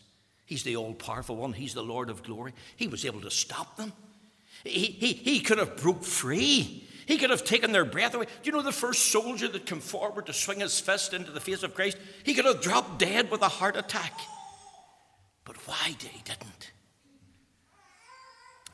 He's 0.49 0.63
the 0.63 0.75
all 0.75 0.93
powerful 0.93 1.37
one, 1.37 1.53
he's 1.53 1.75
the 1.75 1.83
Lord 1.83 2.09
of 2.09 2.23
glory. 2.23 2.53
He 2.75 2.87
was 2.87 3.05
able 3.05 3.21
to 3.21 3.31
stop 3.31 3.77
them. 3.77 3.93
He, 4.65 4.87
he, 4.87 5.13
he 5.13 5.39
could 5.39 5.59
have 5.59 5.77
broke 5.77 6.03
free 6.03 6.89
he 7.09 7.17
could 7.17 7.31
have 7.31 7.43
taken 7.43 7.71
their 7.71 7.85
breath 7.85 8.13
away. 8.13 8.25
Do 8.25 8.31
you 8.43 8.51
know 8.51 8.61
the 8.61 8.71
first 8.71 9.11
soldier 9.11 9.47
that 9.47 9.65
came 9.65 9.79
forward 9.79 10.27
to 10.27 10.33
swing 10.33 10.59
his 10.59 10.79
fist 10.79 11.11
into 11.11 11.31
the 11.31 11.39
face 11.39 11.63
of 11.63 11.73
Christ? 11.73 11.97
He 12.23 12.35
could 12.35 12.45
have 12.45 12.61
dropped 12.61 12.99
dead 12.99 13.31
with 13.31 13.41
a 13.41 13.47
heart 13.47 13.75
attack. 13.75 14.13
But 15.43 15.55
why 15.67 15.95
did 15.97 16.11
he 16.11 16.21
didn't? 16.21 16.71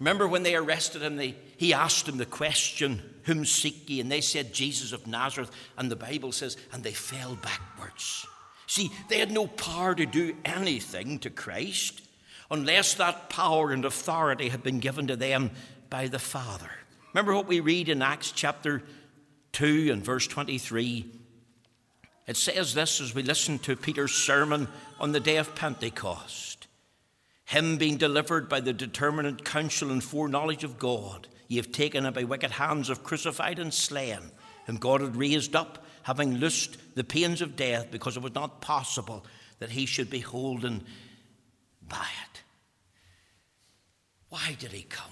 Remember 0.02 0.28
when 0.28 0.44
they 0.44 0.54
arrested 0.54 1.02
him, 1.02 1.16
they, 1.16 1.38
he 1.56 1.74
asked 1.74 2.08
them 2.08 2.18
the 2.18 2.26
question, 2.26 3.02
Whom 3.24 3.46
seek 3.46 3.90
ye? 3.90 4.02
And 4.02 4.12
they 4.12 4.20
said, 4.20 4.54
Jesus 4.54 4.92
of 4.92 5.08
Nazareth. 5.08 5.52
And 5.78 5.90
the 5.90 5.96
Bible 5.96 6.34
says, 6.34 6.58
And 6.74 6.84
they 6.84 6.92
fell 6.92 7.38
backwards. 7.38 8.28
See, 8.68 8.92
they 9.10 9.20
had 9.20 9.32
no 9.32 9.48
power 9.48 9.94
to 9.96 10.06
do 10.06 10.36
anything 10.44 11.20
to 11.20 11.30
Christ 11.30 12.02
unless 12.50 12.94
that 12.96 13.30
power 13.30 13.72
and 13.72 13.86
authority 13.86 14.50
had 14.50 14.64
been 14.64 14.80
given 14.80 15.08
to 15.08 15.16
them 15.16 15.52
by 15.90 16.08
the 16.08 16.20
Father. 16.20 16.70
Remember 17.14 17.36
what 17.36 17.48
we 17.48 17.60
read 17.60 17.90
in 17.90 18.02
Acts 18.02 18.32
chapter 18.32 18.84
2 19.54 19.90
and 19.92 20.04
verse 20.04 20.28
23? 20.28 21.06
It 22.28 22.38
says 22.38 22.74
this 22.74 23.00
as 23.00 23.14
we 23.14 23.24
listen 23.24 23.60
to 23.60 23.76
Peter's 23.76 24.14
sermon 24.14 24.68
on 25.00 25.12
the 25.12 25.20
day 25.20 25.38
of 25.38 25.56
Pentecost. 25.56 26.68
Him 27.46 27.78
being 27.78 27.98
delivered 27.98 28.50
by 28.50 28.60
the 28.60 28.74
determinate 28.74 29.46
counsel 29.46 29.92
and 29.92 30.04
foreknowledge 30.04 30.64
of 30.64 30.80
God, 30.80 31.28
ye 31.48 31.58
have 31.58 31.72
taken 31.72 32.06
him 32.06 32.14
by 32.14 32.24
wicked 32.24 32.52
hands, 32.52 32.88
have 32.88 33.04
crucified 33.04 33.60
and 33.60 33.72
slain, 33.72 34.20
whom 34.66 34.78
God 34.78 35.02
had 35.02 35.16
raised 35.16 35.56
up, 35.56 35.85
having 36.06 36.36
loosed 36.36 36.78
the 36.94 37.04
pains 37.04 37.42
of 37.42 37.56
death, 37.56 37.90
because 37.90 38.16
it 38.16 38.22
was 38.22 38.36
not 38.36 38.62
possible 38.62 39.26
that 39.58 39.72
he 39.72 39.88
should 39.88 40.08
be 40.08 40.20
holden 40.20 40.84
by 41.90 42.06
it. 42.26 42.44
Why 44.30 44.56
did 44.60 44.72
he 44.72 44.84
come? 44.84 45.10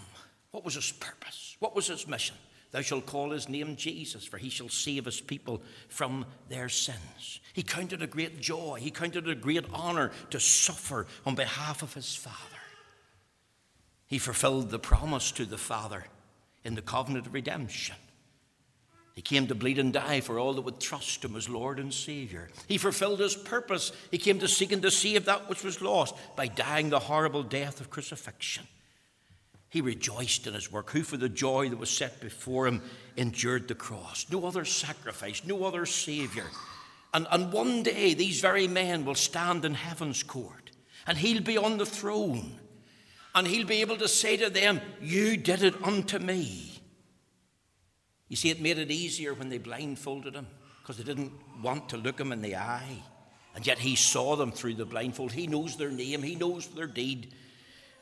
What 0.51 0.63
was 0.63 0.75
his 0.75 0.91
purpose? 0.91 1.57
What 1.57 1.75
was 1.75 1.87
his 1.87 2.07
mission? 2.07 2.35
Thou 2.69 2.81
shalt 2.81 3.07
call 3.07 3.31
his 3.31 3.49
name 3.49 3.75
Jesus, 3.75 4.23
for 4.23 4.37
he 4.37 4.49
shall 4.49 4.69
save 4.69 5.05
his 5.05 5.19
people 5.19 5.63
from 5.87 6.27
their 6.47 6.69
sins. 6.69 7.39
He 7.53 7.63
counted 7.63 8.03
a 8.03 8.07
great 8.07 8.39
joy, 8.39 8.77
he 8.79 8.91
counted 8.91 9.27
a 9.27 9.33
great 9.33 9.65
honor 9.73 10.11
to 10.29 10.39
suffer 10.39 11.07
on 11.25 11.33
behalf 11.33 11.81
of 11.81 11.95
his 11.95 12.15
Father. 12.15 12.37
He 14.05 14.19
fulfilled 14.19 14.69
the 14.69 14.77
promise 14.77 15.31
to 15.31 15.45
the 15.45 15.57
Father 15.57 16.05
in 16.63 16.75
the 16.75 16.83
covenant 16.83 17.25
of 17.25 17.33
redemption. 17.33 17.95
He 19.13 19.21
came 19.21 19.45
to 19.47 19.55
bleed 19.55 19.77
and 19.77 19.93
die 19.93 20.21
for 20.21 20.39
all 20.39 20.53
that 20.53 20.61
would 20.61 20.79
trust 20.79 21.23
him 21.23 21.35
as 21.35 21.47
Lord 21.47 21.79
and 21.79 21.93
Saviour. 21.93 22.49
He 22.67 22.79
fulfilled 22.79 23.19
his 23.19 23.35
purpose. 23.35 23.91
He 24.09 24.17
came 24.17 24.39
to 24.39 24.47
seek 24.47 24.71
and 24.71 24.81
to 24.81 24.89
save 24.89 25.25
that 25.25 25.47
which 25.49 25.63
was 25.63 25.81
lost 25.81 26.15
by 26.35 26.47
dying 26.47 26.89
the 26.89 26.99
horrible 26.99 27.43
death 27.43 27.79
of 27.79 27.91
crucifixion. 27.91 28.67
He 29.69 29.81
rejoiced 29.81 30.47
in 30.47 30.53
his 30.53 30.71
work, 30.71 30.91
who 30.91 31.03
for 31.03 31.17
the 31.17 31.29
joy 31.29 31.69
that 31.69 31.79
was 31.79 31.89
set 31.89 32.21
before 32.21 32.67
him 32.67 32.81
endured 33.17 33.67
the 33.67 33.75
cross. 33.75 34.25
No 34.31 34.45
other 34.45 34.65
sacrifice, 34.65 35.43
no 35.45 35.63
other 35.63 35.85
Saviour. 35.85 36.45
And, 37.13 37.27
and 37.31 37.51
one 37.51 37.83
day 37.83 38.13
these 38.13 38.39
very 38.39 38.67
men 38.67 39.05
will 39.05 39.15
stand 39.15 39.65
in 39.65 39.75
heaven's 39.75 40.23
court, 40.23 40.71
and 41.05 41.17
he'll 41.17 41.41
be 41.41 41.57
on 41.57 41.77
the 41.77 41.85
throne, 41.85 42.59
and 43.35 43.47
he'll 43.47 43.67
be 43.67 43.81
able 43.81 43.97
to 43.97 44.07
say 44.07 44.37
to 44.37 44.49
them, 44.49 44.79
You 45.01 45.37
did 45.37 45.63
it 45.63 45.83
unto 45.83 46.19
me. 46.19 46.72
You 48.33 48.37
see, 48.37 48.49
it 48.49 48.59
made 48.59 48.79
it 48.79 48.89
easier 48.89 49.35
when 49.35 49.49
they 49.49 49.59
blindfolded 49.59 50.33
him 50.33 50.47
because 50.81 50.97
they 50.97 51.03
didn't 51.03 51.33
want 51.61 51.89
to 51.89 51.97
look 51.97 52.19
him 52.19 52.31
in 52.31 52.41
the 52.41 52.55
eye. 52.55 53.03
And 53.53 53.67
yet 53.67 53.77
he 53.77 53.95
saw 53.95 54.35
them 54.35 54.51
through 54.51 54.73
the 54.73 54.87
blindfold. 54.87 55.33
He 55.33 55.45
knows 55.45 55.77
their 55.77 55.91
name, 55.91 56.23
he 56.23 56.33
knows 56.33 56.65
their 56.65 56.87
deed. 56.87 57.35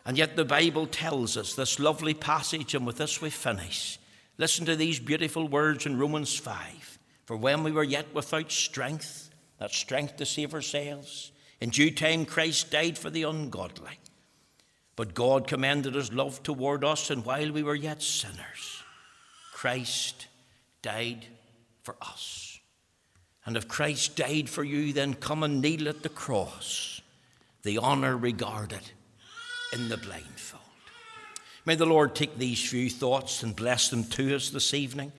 And 0.06 0.18
yet 0.18 0.38
the 0.38 0.46
Bible 0.46 0.88
tells 0.88 1.36
us 1.36 1.54
this 1.54 1.80
lovely 1.80 2.14
passage, 2.14 2.74
and 2.74 2.88
with 2.88 2.96
this 2.96 3.22
we 3.22 3.30
finish. 3.30 4.00
Listen 4.38 4.66
to 4.68 4.78
these 4.78 5.02
beautiful 5.02 5.50
words 5.50 5.86
in 5.86 6.00
Romans 6.00 6.34
5. 6.34 6.98
For 7.26 7.36
when 7.36 7.62
we 7.62 7.74
were 7.74 7.84
yet 7.84 8.16
without 8.16 8.54
strength, 8.54 9.32
that 9.60 9.72
strength 9.72 10.16
to 10.16 10.26
save 10.26 10.54
ourselves, 10.54 11.34
in 11.60 11.72
due 11.72 11.92
time 11.92 12.24
Christ 12.24 12.72
died 12.72 12.98
for 12.98 13.10
the 13.10 13.24
ungodly. 13.24 14.00
But 14.96 15.14
God 15.14 15.46
commended 15.46 15.96
his 15.96 16.14
love 16.14 16.42
toward 16.42 16.86
us, 16.86 17.10
and 17.10 17.26
while 17.26 17.52
we 17.52 17.64
were 17.64 17.76
yet 17.76 18.02
sinners, 18.02 18.81
Christ 19.62 20.26
died 20.82 21.28
for 21.84 21.96
us. 22.02 22.58
And 23.46 23.56
if 23.56 23.68
Christ 23.68 24.16
died 24.16 24.50
for 24.50 24.64
you, 24.64 24.92
then 24.92 25.14
come 25.14 25.44
and 25.44 25.62
kneel 25.62 25.88
at 25.88 26.02
the 26.02 26.10
cross, 26.10 27.00
the 27.62 27.78
honour 27.78 28.18
regarded 28.18 28.82
in 29.72 29.88
the 29.88 29.98
blindfold. 29.98 30.64
May 31.64 31.76
the 31.76 31.86
Lord 31.86 32.16
take 32.16 32.40
these 32.40 32.68
few 32.68 32.90
thoughts 32.90 33.44
and 33.44 33.56
bless 33.56 33.90
them 33.90 34.04
to 34.06 34.36
us 34.36 34.50
this 34.50 34.74
evening. 34.74 35.10